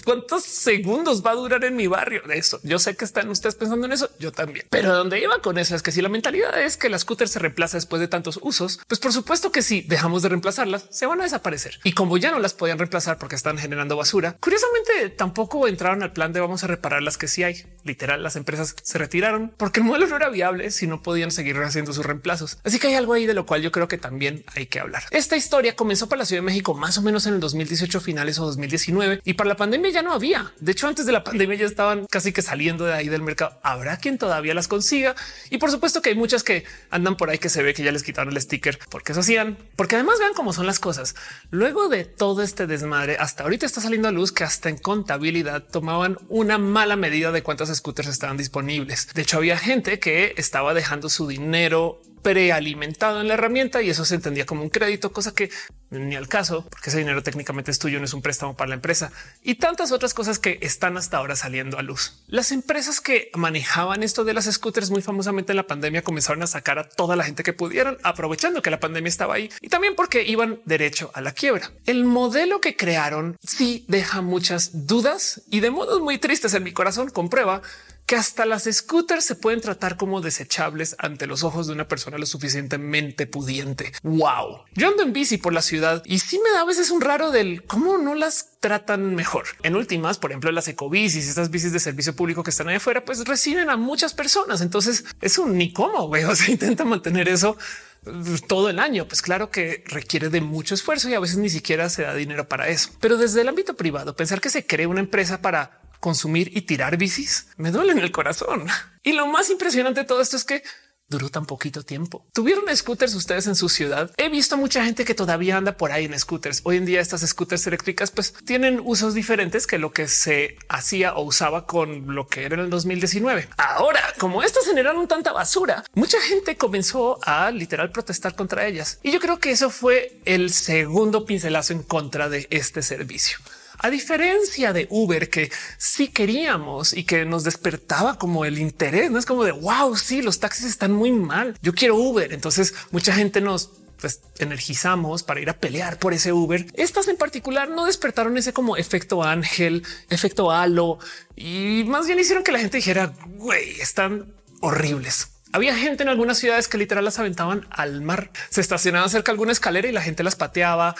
¿Cuántos 0.04 0.44
segundos 0.44 1.24
va 1.24 1.30
a 1.30 1.34
durar 1.34 1.64
en 1.64 1.76
mi 1.76 1.86
barrio? 1.86 2.22
Eso 2.30 2.60
yo 2.62 2.78
sé 2.78 2.96
que 2.96 3.04
están 3.04 3.28
ustedes 3.28 3.54
pensando 3.54 3.86
en 3.86 3.92
eso. 3.92 4.08
Yo 4.18 4.32
también, 4.32 4.66
pero 4.70 4.94
donde 4.94 5.20
iba 5.20 5.40
con 5.40 5.58
eso 5.58 5.74
es 5.74 5.82
que 5.82 5.92
si 5.92 6.02
la 6.02 6.08
mentalidad 6.08 6.60
es 6.60 6.76
que 6.76 6.88
la 6.88 6.98
scooter 6.98 7.28
se 7.28 7.38
reemplaza 7.38 7.76
después 7.76 8.00
de 8.00 8.08
tantos 8.08 8.38
usos, 8.42 8.80
pues 8.86 9.00
por 9.00 9.12
supuesto 9.12 9.52
que 9.52 9.62
si 9.62 9.82
dejamos 9.82 10.22
de 10.22 10.28
reemplazarlas, 10.28 10.86
se 10.90 11.06
van 11.06 11.20
a 11.20 11.24
desaparecer. 11.24 11.78
Y 11.84 11.92
como 11.92 12.16
ya 12.18 12.30
no 12.30 12.38
las 12.38 12.54
podían 12.54 12.78
reemplazar 12.78 13.18
porque 13.18 13.36
están 13.36 13.58
generando 13.58 13.96
basura, 13.96 14.36
curiosamente 14.40 15.10
tampoco 15.10 15.68
entraron 15.68 16.02
al 16.02 16.12
plan 16.12 16.32
de 16.32 16.40
vamos 16.40 16.64
a 16.64 16.66
reparar 16.66 17.02
las 17.02 17.18
que 17.18 17.28
sí 17.28 17.42
hay. 17.42 17.64
Literal, 17.84 18.22
las 18.22 18.36
empresas 18.36 18.74
se 18.82 18.98
retiraron 18.98 19.52
porque 19.56 19.80
el 19.80 19.86
modelo 19.86 20.06
no 20.06 20.16
era 20.16 20.28
viable 20.28 20.70
si 20.70 20.86
no 20.86 21.02
podían 21.02 21.30
seguir 21.30 21.56
haciendo 21.58 21.92
sus 21.92 22.04
reemplazos. 22.04 22.58
Así 22.64 22.78
que 22.78 22.88
hay 22.88 22.94
algo 22.94 23.12
ahí 23.12 23.26
de 23.26 23.34
lo 23.34 23.46
cual 23.46 23.62
yo 23.62 23.72
creo 23.72 23.88
que 23.88 23.98
también 23.98 24.44
hay 24.54 24.66
que 24.66 24.80
hablar. 24.80 25.04
Esta 25.10 25.36
historia 25.36 25.76
comenzó 25.76 26.08
para 26.08 26.20
la 26.20 26.26
Ciudad 26.26 26.42
de 26.42 26.46
México 26.46 26.74
más 26.74 26.98
o 26.98 27.02
menos 27.02 27.26
en 27.26 27.34
el 27.34 27.40
2018 27.40 28.00
finales 28.00 28.38
o 28.38 28.46
2019 28.46 29.20
y 29.24 29.34
para 29.34 29.48
la 29.48 29.56
pandemia 29.56 29.90
ya 29.94 30.02
no 30.02 30.12
había. 30.12 30.52
De 30.60 30.72
hecho, 30.72 30.86
antes 30.86 31.06
de 31.06 31.12
la 31.12 31.24
pandemia 31.24 31.56
ya 31.56 31.66
estaban 31.66 32.06
casi 32.10 32.32
que 32.32 32.42
saliendo 32.42 32.84
de 32.84 32.92
ahí 32.92 33.08
del 33.08 33.22
mercado. 33.22 33.58
Habrá 33.62 33.96
quien 33.96 34.18
todavía 34.18 34.52
las 34.52 34.68
consiga 34.68 35.14
y 35.50 35.58
por 35.58 35.70
supuesto 35.70 36.02
que 36.02 36.10
hay 36.10 36.16
muchas 36.16 36.42
que 36.42 36.64
andan 36.90 37.16
por 37.16 37.30
ahí 37.30 37.38
que 37.38 37.48
se 37.48 37.62
ve 37.62 37.72
que 37.72 37.82
ya 37.82 37.92
les 37.92 38.02
quitaron 38.02 38.34
el 38.34 38.40
sticker 38.40 38.78
porque 38.90 39.12
eso 39.12 39.20
hacían, 39.20 39.56
porque 39.76 39.94
además 39.94 40.18
vean 40.18 40.34
cómo 40.34 40.52
son 40.52 40.66
las 40.66 40.78
cosas. 40.78 41.14
Luego 41.50 41.88
de 41.88 42.04
todo 42.04 42.42
este 42.42 42.66
desmadre, 42.66 43.16
hasta 43.18 43.44
ahorita 43.44 43.64
está 43.64 43.80
saliendo 43.80 44.08
a 44.08 44.12
luz 44.12 44.32
que 44.32 44.44
hasta 44.44 44.68
en 44.68 44.78
contabilidad 44.78 45.62
tomaban 45.62 46.18
una 46.28 46.58
mala 46.58 46.96
medida 46.96 47.32
de 47.32 47.42
cuántas 47.42 47.74
scooters 47.74 48.08
estaban 48.08 48.36
disponibles. 48.36 49.08
De 49.14 49.22
hecho, 49.22 49.38
había 49.38 49.56
gente 49.56 49.98
que 49.98 50.34
estaba 50.36 50.74
dejando 50.74 51.08
su 51.08 51.28
dinero 51.28 52.02
prealimentado 52.24 53.20
en 53.20 53.28
la 53.28 53.34
herramienta 53.34 53.82
y 53.82 53.90
eso 53.90 54.04
se 54.06 54.14
entendía 54.14 54.46
como 54.46 54.62
un 54.62 54.70
crédito, 54.70 55.12
cosa 55.12 55.34
que 55.34 55.50
ni 55.90 56.16
al 56.16 56.26
caso, 56.26 56.66
porque 56.70 56.88
ese 56.88 56.98
dinero 56.98 57.22
técnicamente 57.22 57.70
es 57.70 57.78
tuyo, 57.78 57.98
no 57.98 58.06
es 58.06 58.14
un 58.14 58.22
préstamo 58.22 58.56
para 58.56 58.70
la 58.70 58.74
empresa 58.74 59.12
y 59.42 59.56
tantas 59.56 59.92
otras 59.92 60.14
cosas 60.14 60.38
que 60.38 60.58
están 60.62 60.96
hasta 60.96 61.18
ahora 61.18 61.36
saliendo 61.36 61.78
a 61.78 61.82
luz. 61.82 62.24
Las 62.26 62.50
empresas 62.50 63.02
que 63.02 63.30
manejaban 63.34 64.02
esto 64.02 64.24
de 64.24 64.32
las 64.32 64.46
scooters 64.46 64.90
muy 64.90 65.02
famosamente 65.02 65.52
en 65.52 65.56
la 65.56 65.66
pandemia 65.66 66.02
comenzaron 66.02 66.42
a 66.42 66.46
sacar 66.46 66.78
a 66.78 66.88
toda 66.88 67.14
la 67.14 67.24
gente 67.24 67.42
que 67.42 67.52
pudieran, 67.52 67.98
aprovechando 68.02 68.62
que 68.62 68.70
la 68.70 68.80
pandemia 68.80 69.10
estaba 69.10 69.34
ahí 69.34 69.50
y 69.60 69.68
también 69.68 69.94
porque 69.94 70.22
iban 70.24 70.60
derecho 70.64 71.10
a 71.14 71.20
la 71.20 71.32
quiebra. 71.32 71.70
El 71.84 72.06
modelo 72.06 72.60
que 72.62 72.74
crearon 72.74 73.36
sí 73.46 73.84
deja 73.86 74.22
muchas 74.22 74.86
dudas 74.86 75.42
y 75.50 75.60
de 75.60 75.70
modos 75.70 76.00
muy 76.00 76.16
tristes 76.16 76.54
en 76.54 76.64
mi 76.64 76.72
corazón 76.72 77.10
comprueba 77.10 77.60
que 78.06 78.16
hasta 78.16 78.44
las 78.44 78.64
scooters 78.70 79.24
se 79.24 79.34
pueden 79.34 79.60
tratar 79.60 79.96
como 79.96 80.20
desechables 80.20 80.94
ante 80.98 81.26
los 81.26 81.42
ojos 81.42 81.66
de 81.66 81.72
una 81.72 81.88
persona 81.88 82.18
lo 82.18 82.26
suficientemente 82.26 83.26
pudiente. 83.26 83.92
Wow. 84.02 84.64
Yo 84.74 84.88
ando 84.88 85.02
en 85.02 85.12
bici 85.12 85.38
por 85.38 85.52
la 85.52 85.62
ciudad 85.62 86.02
y 86.04 86.18
sí 86.18 86.38
me 86.42 86.50
da 86.50 86.62
a 86.62 86.66
veces 86.66 86.90
un 86.90 87.00
raro 87.00 87.30
del 87.30 87.64
cómo 87.64 87.96
no 87.98 88.14
las 88.14 88.58
tratan 88.60 89.14
mejor. 89.14 89.44
En 89.62 89.76
últimas, 89.76 90.18
por 90.18 90.30
ejemplo, 90.30 90.52
las 90.52 90.68
ecobicis, 90.68 91.28
estas 91.28 91.50
bicis 91.50 91.72
de 91.72 91.80
servicio 91.80 92.14
público 92.14 92.42
que 92.42 92.50
están 92.50 92.68
ahí 92.68 92.76
afuera, 92.76 93.04
pues 93.04 93.24
reciben 93.24 93.70
a 93.70 93.76
muchas 93.76 94.14
personas. 94.14 94.60
Entonces 94.60 95.04
es 95.20 95.38
un 95.38 95.56
ni 95.56 95.72
cómo, 95.72 96.10
sea, 96.34 96.50
intenta 96.50 96.84
mantener 96.84 97.28
eso 97.28 97.56
pues, 98.02 98.46
todo 98.46 98.68
el 98.68 98.78
año. 98.78 99.06
Pues 99.08 99.22
claro 99.22 99.50
que 99.50 99.82
requiere 99.86 100.28
de 100.28 100.42
mucho 100.42 100.74
esfuerzo 100.74 101.08
y 101.08 101.14
a 101.14 101.20
veces 101.20 101.38
ni 101.38 101.48
siquiera 101.48 101.88
se 101.88 102.02
da 102.02 102.14
dinero 102.14 102.48
para 102.48 102.68
eso. 102.68 102.90
Pero 103.00 103.16
desde 103.16 103.40
el 103.40 103.48
ámbito 103.48 103.74
privado, 103.74 104.14
pensar 104.14 104.40
que 104.40 104.50
se 104.50 104.66
cree 104.66 104.86
una 104.86 105.00
empresa 105.00 105.40
para 105.40 105.83
consumir 106.04 106.54
y 106.54 106.60
tirar 106.60 106.98
bicis 106.98 107.46
me 107.56 107.70
duele 107.70 107.92
en 107.92 107.98
el 107.98 108.12
corazón. 108.12 108.66
Y 109.02 109.12
lo 109.12 109.26
más 109.26 109.48
impresionante 109.48 110.00
de 110.00 110.06
todo 110.06 110.20
esto 110.20 110.36
es 110.36 110.44
que 110.44 110.62
duró 111.08 111.30
tan 111.30 111.46
poquito 111.46 111.82
tiempo. 111.82 112.26
Tuvieron 112.34 112.64
scooters 112.76 113.14
ustedes 113.14 113.46
en 113.46 113.54
su 113.54 113.70
ciudad. 113.70 114.10
He 114.18 114.28
visto 114.28 114.58
mucha 114.58 114.84
gente 114.84 115.06
que 115.06 115.14
todavía 115.14 115.56
anda 115.56 115.78
por 115.78 115.92
ahí 115.92 116.04
en 116.04 116.18
scooters. 116.18 116.60
Hoy 116.64 116.76
en 116.76 116.84
día 116.84 117.00
estas 117.00 117.22
scooters 117.22 117.66
eléctricas 117.66 118.10
pues 118.10 118.34
tienen 118.44 118.82
usos 118.84 119.14
diferentes 119.14 119.66
que 119.66 119.78
lo 119.78 119.92
que 119.92 120.06
se 120.06 120.58
hacía 120.68 121.14
o 121.14 121.22
usaba 121.22 121.66
con 121.66 122.14
lo 122.14 122.26
que 122.26 122.44
era 122.44 122.56
en 122.56 122.60
el 122.60 122.68
2019. 122.70 123.48
Ahora, 123.56 124.02
como 124.18 124.42
estas 124.42 124.66
generaron 124.66 125.08
tanta 125.08 125.32
basura, 125.32 125.84
mucha 125.94 126.20
gente 126.20 126.58
comenzó 126.58 127.18
a 127.22 127.50
literal 127.50 127.90
protestar 127.92 128.34
contra 128.34 128.66
ellas. 128.66 128.98
Y 129.02 129.10
yo 129.10 129.20
creo 129.20 129.38
que 129.38 129.52
eso 129.52 129.70
fue 129.70 130.20
el 130.26 130.52
segundo 130.52 131.24
pincelazo 131.24 131.72
en 131.72 131.82
contra 131.82 132.28
de 132.28 132.46
este 132.50 132.82
servicio. 132.82 133.38
A 133.84 133.90
diferencia 133.90 134.72
de 134.72 134.86
Uber, 134.88 135.28
que 135.28 135.52
sí 135.76 136.08
queríamos 136.08 136.94
y 136.94 137.04
que 137.04 137.26
nos 137.26 137.44
despertaba 137.44 138.16
como 138.16 138.46
el 138.46 138.58
interés, 138.58 139.10
no 139.10 139.18
es 139.18 139.26
como 139.26 139.44
de 139.44 139.52
wow, 139.52 139.94
sí, 139.94 140.22
los 140.22 140.40
taxis 140.40 140.64
están 140.64 140.90
muy 140.90 141.12
mal. 141.12 141.58
Yo 141.60 141.74
quiero 141.74 141.96
Uber. 141.96 142.32
Entonces 142.32 142.72
mucha 142.92 143.12
gente 143.12 143.42
nos 143.42 143.72
pues, 144.00 144.22
energizamos 144.38 145.22
para 145.22 145.42
ir 145.42 145.50
a 145.50 145.58
pelear 145.58 145.98
por 145.98 146.14
ese 146.14 146.32
Uber. 146.32 146.64
Estas 146.72 147.08
en 147.08 147.18
particular 147.18 147.68
no 147.68 147.84
despertaron 147.84 148.38
ese 148.38 148.54
como 148.54 148.78
efecto 148.78 149.22
ángel, 149.22 149.82
efecto 150.08 150.50
halo 150.50 150.98
y 151.36 151.84
más 151.86 152.06
bien 152.06 152.18
hicieron 152.18 152.42
que 152.42 152.52
la 152.52 152.60
gente 152.60 152.78
dijera 152.78 153.12
güey, 153.36 153.82
están 153.82 154.32
horribles. 154.62 155.28
Había 155.52 155.76
gente 155.76 156.04
en 156.04 156.08
algunas 156.08 156.38
ciudades 156.38 156.68
que 156.68 156.78
literal 156.78 157.04
las 157.04 157.18
aventaban 157.18 157.66
al 157.68 158.00
mar, 158.00 158.30
se 158.48 158.62
estacionaban 158.62 159.10
cerca 159.10 159.30
de 159.30 159.34
alguna 159.34 159.52
escalera 159.52 159.86
y 159.86 159.92
la 159.92 160.00
gente 160.00 160.22
las 160.22 160.36
pateaba 160.36 160.96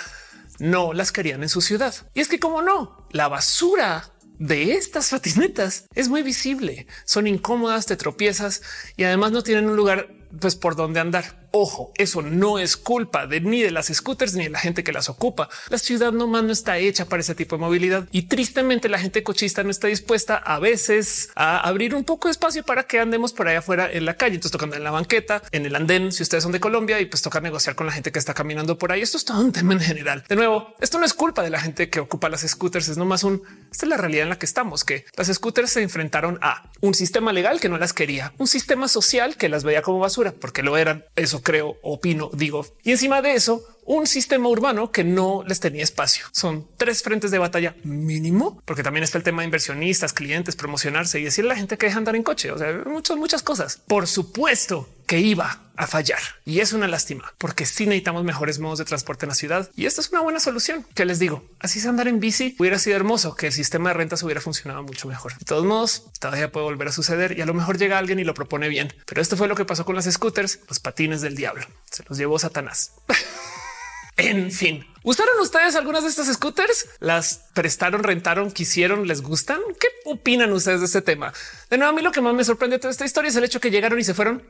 no 0.59 0.93
las 0.93 1.13
querían 1.13 1.43
en 1.43 1.49
su 1.49 1.61
ciudad. 1.61 1.95
Y 2.15 2.21
es 2.21 2.29
que 2.29 2.39
como 2.39 2.63
no, 2.63 3.07
la 3.11 3.29
basura 3.29 4.11
de 4.39 4.75
estas 4.75 5.11
patinetas 5.11 5.87
es 5.95 6.09
muy 6.09 6.23
visible, 6.23 6.87
son 7.05 7.27
incómodas, 7.27 7.87
te 7.87 7.97
tropiezas 7.97 8.63
y 8.97 9.05
además 9.05 9.33
no 9.33 9.43
tienen 9.43 9.69
un 9.69 9.77
lugar 9.77 10.09
pues 10.41 10.57
por 10.57 10.77
donde 10.77 11.01
andar. 11.01 11.44
Ojo, 11.57 11.93
eso 11.95 12.21
no 12.21 12.59
es 12.59 12.77
culpa 12.77 13.29
de 13.29 13.41
ni 13.41 13.63
de 13.63 13.71
las 13.71 13.87
scooters 13.87 14.35
ni 14.35 14.43
de 14.43 14.51
la 14.51 14.59
gente 14.59 14.83
que 14.83 14.91
las 14.91 15.09
ocupa. 15.09 15.49
La 15.69 15.79
ciudad 15.79 16.11
nomás 16.11 16.43
no 16.43 16.51
está 16.51 16.79
hecha 16.79 17.05
para 17.05 17.21
ese 17.21 17.37
tipo 17.37 17.55
de 17.55 17.61
movilidad 17.61 18.09
y 18.11 18.23
tristemente 18.23 18.89
la 18.89 18.99
gente 18.99 19.23
cochista 19.23 19.63
no 19.63 19.71
está 19.71 19.87
dispuesta 19.87 20.37
a 20.37 20.59
veces 20.59 21.31
a 21.37 21.61
abrir 21.61 21.95
un 21.95 22.03
poco 22.03 22.27
de 22.27 22.33
espacio 22.33 22.65
para 22.65 22.89
que 22.89 22.99
andemos 22.99 23.33
por 23.33 23.47
allá 23.47 23.61
afuera 23.61 23.89
en 23.89 24.05
la 24.05 24.17
calle. 24.17 24.35
Entonces 24.35 24.51
tocando 24.51 24.75
en 24.75 24.83
la 24.83 24.91
banqueta, 24.91 25.45
en 25.53 25.65
el 25.65 25.77
andén, 25.77 26.11
si 26.11 26.25
ustedes 26.25 26.43
son 26.43 26.51
de 26.51 26.59
Colombia 26.59 27.01
y 27.01 27.07
pues 27.07 27.23
toca 27.23 27.41
negociar 27.41 27.77
con 27.77 27.87
la 27.87 27.93
gente 27.93 28.11
que 28.11 28.19
está 28.19 28.35
caminando 28.35 28.77
por 28.77 28.91
ahí. 28.91 29.03
Esto 29.03 29.17
es 29.17 29.25
todo 29.25 29.41
un 29.41 29.53
tema 29.53 29.75
en 29.75 29.81
general. 29.81 30.25
De 30.29 30.35
nuevo, 30.35 30.75
esto 30.81 30.99
no 30.99 31.05
es 31.05 31.15
culpa 31.15 31.45
de 31.45 31.51
la 31.51 31.61
gente 31.61 31.89
que 31.89 32.01
ocupa 32.01 32.29
las 32.29 32.41
scooters, 32.41 32.89
es 32.89 32.97
nomás 32.97 33.23
un 33.23 33.45
esta 33.71 33.87
es 33.87 33.91
la 33.91 33.97
realidad 33.97 34.25
en 34.25 34.31
la 34.31 34.39
que 34.41 34.47
estamos, 34.47 34.85
que 34.85 35.05
las 35.17 35.29
scooters 35.29 35.71
se 35.71 35.83
enfrentaron 35.83 36.37
a 36.43 36.73
un 36.81 36.95
sistema 36.95 37.33
legal 37.33 37.61
que 37.61 37.69
no 37.69 37.79
las 37.79 37.93
quería, 37.93 38.33
un 38.39 38.49
sistema 38.49 38.89
social 38.89 39.37
que 39.37 39.49
las 39.49 39.63
veía 39.63 39.83
como 39.83 40.01
basura 40.01 40.33
porque 40.33 40.65
lo 40.65 40.77
eran. 40.77 41.05
Eso 41.15 41.44
creo, 41.45 41.77
opino, 41.83 42.31
digo. 42.33 42.67
Y 42.83 42.91
encima 42.91 43.23
de 43.23 43.35
eso, 43.35 43.63
un 43.85 44.09
sistema 44.09 44.49
urbano 44.49 44.91
que 44.91 45.05
no 45.05 45.45
les 45.47 45.61
tenía 45.61 45.85
espacio. 45.85 46.27
Son 46.33 46.67
tres 46.77 47.03
frentes 47.03 47.31
de 47.31 47.39
batalla 47.39 47.77
mínimo, 47.85 48.61
porque 48.65 48.83
también 48.83 49.05
está 49.05 49.19
el 49.19 49.25
tema 49.25 49.43
de 49.43 49.47
inversionistas, 49.47 50.13
clientes, 50.13 50.57
promocionarse 50.57 51.21
y 51.21 51.25
decirle 51.25 51.53
a 51.53 51.55
la 51.55 51.59
gente 51.59 51.79
que 51.79 51.87
deja 51.87 51.99
andar 51.99 52.17
en 52.17 52.25
coche. 52.25 52.51
O 52.51 52.59
sea, 52.59 52.73
muchas, 52.87 53.17
muchas 53.17 53.43
cosas. 53.43 53.81
Por 53.87 54.09
supuesto 54.09 54.89
que 55.07 55.21
iba 55.21 55.61
a 55.77 55.87
fallar 55.87 56.21
y 56.45 56.61
es 56.61 56.73
una 56.73 56.87
lástima 56.87 57.35
porque 57.39 57.67
sí 57.67 57.87
necesitamos 57.87 58.23
mejores 58.23 58.59
modos 58.61 58.79
de 58.79 58.85
transporte 58.85 59.25
en 59.27 59.31
la 59.31 59.35
ciudad 59.35 59.71
y 59.75 59.87
esta 59.87 60.01
es 60.01 60.11
una 60.11 60.21
buena 60.21 60.41
solución. 60.41 60.87
Que 60.95 61.05
les 61.05 61.19
digo, 61.19 61.45
así 61.59 61.79
es 61.79 61.87
andar 61.87 62.09
en 62.09 62.21
bici 62.21 62.55
hubiera 62.59 62.79
sido 62.79 62.97
hermoso 62.97 63.35
que 63.35 63.49
el 63.49 63.53
sistema 63.53 63.91
de 63.91 63.95
rentas 63.95 64.23
hubiera 64.23 64.41
funcionado 64.41 64.83
mucho 64.83 65.09
mejor. 65.09 65.37
De 65.39 65.45
todos 65.45 65.65
modos, 65.65 66.05
todavía 66.21 66.53
puede 66.53 66.65
volver 66.65 66.89
a 66.89 66.93
suceder 66.93 67.39
y 67.39 67.43
a 67.43 67.47
lo 67.47 67.55
mejor 67.55 67.79
llega 67.79 67.99
alguien 67.99 68.19
y 68.19 68.25
lo 68.25 68.35
propone 68.35 68.69
bien, 68.69 68.93
pero 69.07 69.21
esto 69.21 69.37
fue 69.37 69.49
lo 69.49 69.57
que 69.57 69.65
pasó 69.65 69.85
con 69.85 69.97
las 69.97 70.11
scooters, 70.11 70.61
los 70.69 70.81
patines 70.81 71.21
del 71.21 71.35
diablo. 71.35 71.67
Se 71.91 72.05
los 72.09 72.19
llevó 72.19 72.39
Satanás. 72.39 72.93
En 74.17 74.53
fin, 74.53 74.87
¿Gustaron 75.05 75.39
ustedes 75.41 75.77
algunas 75.77 76.03
de 76.03 76.09
estas 76.09 76.33
scooters? 76.33 76.87
¿Las 76.99 77.51
prestaron, 77.53 78.03
rentaron, 78.03 78.51
quisieron, 78.51 79.07
les 79.07 79.21
gustan? 79.21 79.61
¿Qué 79.79 79.89
opinan 80.07 80.51
ustedes 80.55 80.81
de 80.81 80.87
este 80.87 81.03
tema? 81.03 81.31
De 81.69 81.77
nuevo, 81.77 81.93
a 81.93 81.95
mí 81.95 82.01
lo 82.01 82.11
que 82.11 82.23
más 82.23 82.33
me 82.33 82.43
sorprende 82.43 82.77
de 82.77 82.81
toda 82.81 82.91
esta 82.91 83.05
historia 83.05 83.29
es 83.29 83.37
el 83.37 83.45
hecho 83.45 83.61
que 83.61 83.71
llegaron 83.71 83.99
y 83.99 84.05
se 84.05 84.15
fueron 84.15 84.43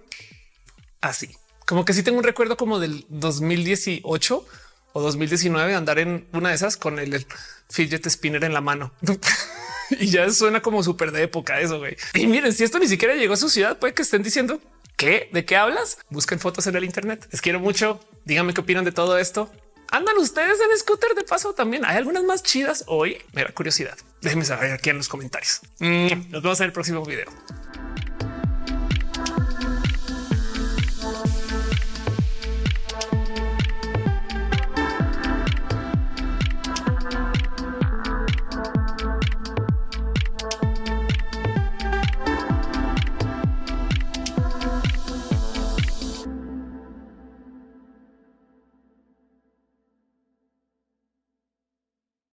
así. 1.04 1.36
Como 1.66 1.84
que 1.84 1.92
sí 1.92 2.02
tengo 2.02 2.18
un 2.18 2.24
recuerdo 2.24 2.56
como 2.56 2.78
del 2.78 3.06
2018 3.08 4.46
o 4.92 5.00
2019 5.00 5.74
andar 5.74 5.98
en 5.98 6.28
una 6.32 6.50
de 6.50 6.54
esas 6.54 6.76
con 6.76 6.98
el, 6.98 7.26
fidget 7.68 8.08
spinner 8.08 8.44
en 8.44 8.52
la 8.52 8.60
mano. 8.60 8.92
y 9.90 10.06
ya 10.06 10.30
suena 10.30 10.60
como 10.60 10.82
súper 10.82 11.12
de 11.12 11.22
época 11.22 11.60
eso, 11.60 11.78
güey. 11.78 11.96
Y 12.14 12.26
miren, 12.26 12.52
si 12.52 12.64
esto 12.64 12.78
ni 12.78 12.88
siquiera 12.88 13.14
llegó 13.14 13.34
a 13.34 13.38
su 13.38 13.48
ciudad, 13.48 13.78
puede 13.78 13.94
que 13.94 14.02
estén 14.02 14.22
diciendo 14.22 14.60
¿Qué? 14.96 15.28
¿De 15.32 15.44
qué 15.44 15.56
hablas? 15.56 15.98
Busquen 16.08 16.38
fotos 16.38 16.66
en 16.66 16.76
el 16.76 16.84
Internet. 16.84 17.26
Les 17.32 17.40
quiero 17.40 17.58
mucho. 17.58 18.00
Díganme 18.24 18.54
qué 18.54 18.60
opinan 18.60 18.84
de 18.84 18.92
todo 18.92 19.18
esto. 19.18 19.50
Andan 19.90 20.16
ustedes 20.18 20.58
en 20.60 20.78
scooter 20.78 21.14
de 21.14 21.24
paso 21.24 21.52
también. 21.52 21.84
Hay 21.84 21.96
algunas 21.96 22.22
más 22.24 22.42
chidas 22.42 22.84
hoy. 22.86 23.18
Me 23.32 23.42
da 23.42 23.52
curiosidad. 23.52 23.96
Déjenme 24.22 24.44
saber 24.44 24.72
aquí 24.72 24.90
en 24.90 24.98
los 24.98 25.08
comentarios. 25.08 25.60
Mm, 25.80 26.30
nos 26.30 26.42
vemos 26.42 26.60
en 26.60 26.66
el 26.66 26.72
próximo 26.72 27.04
video. 27.04 27.26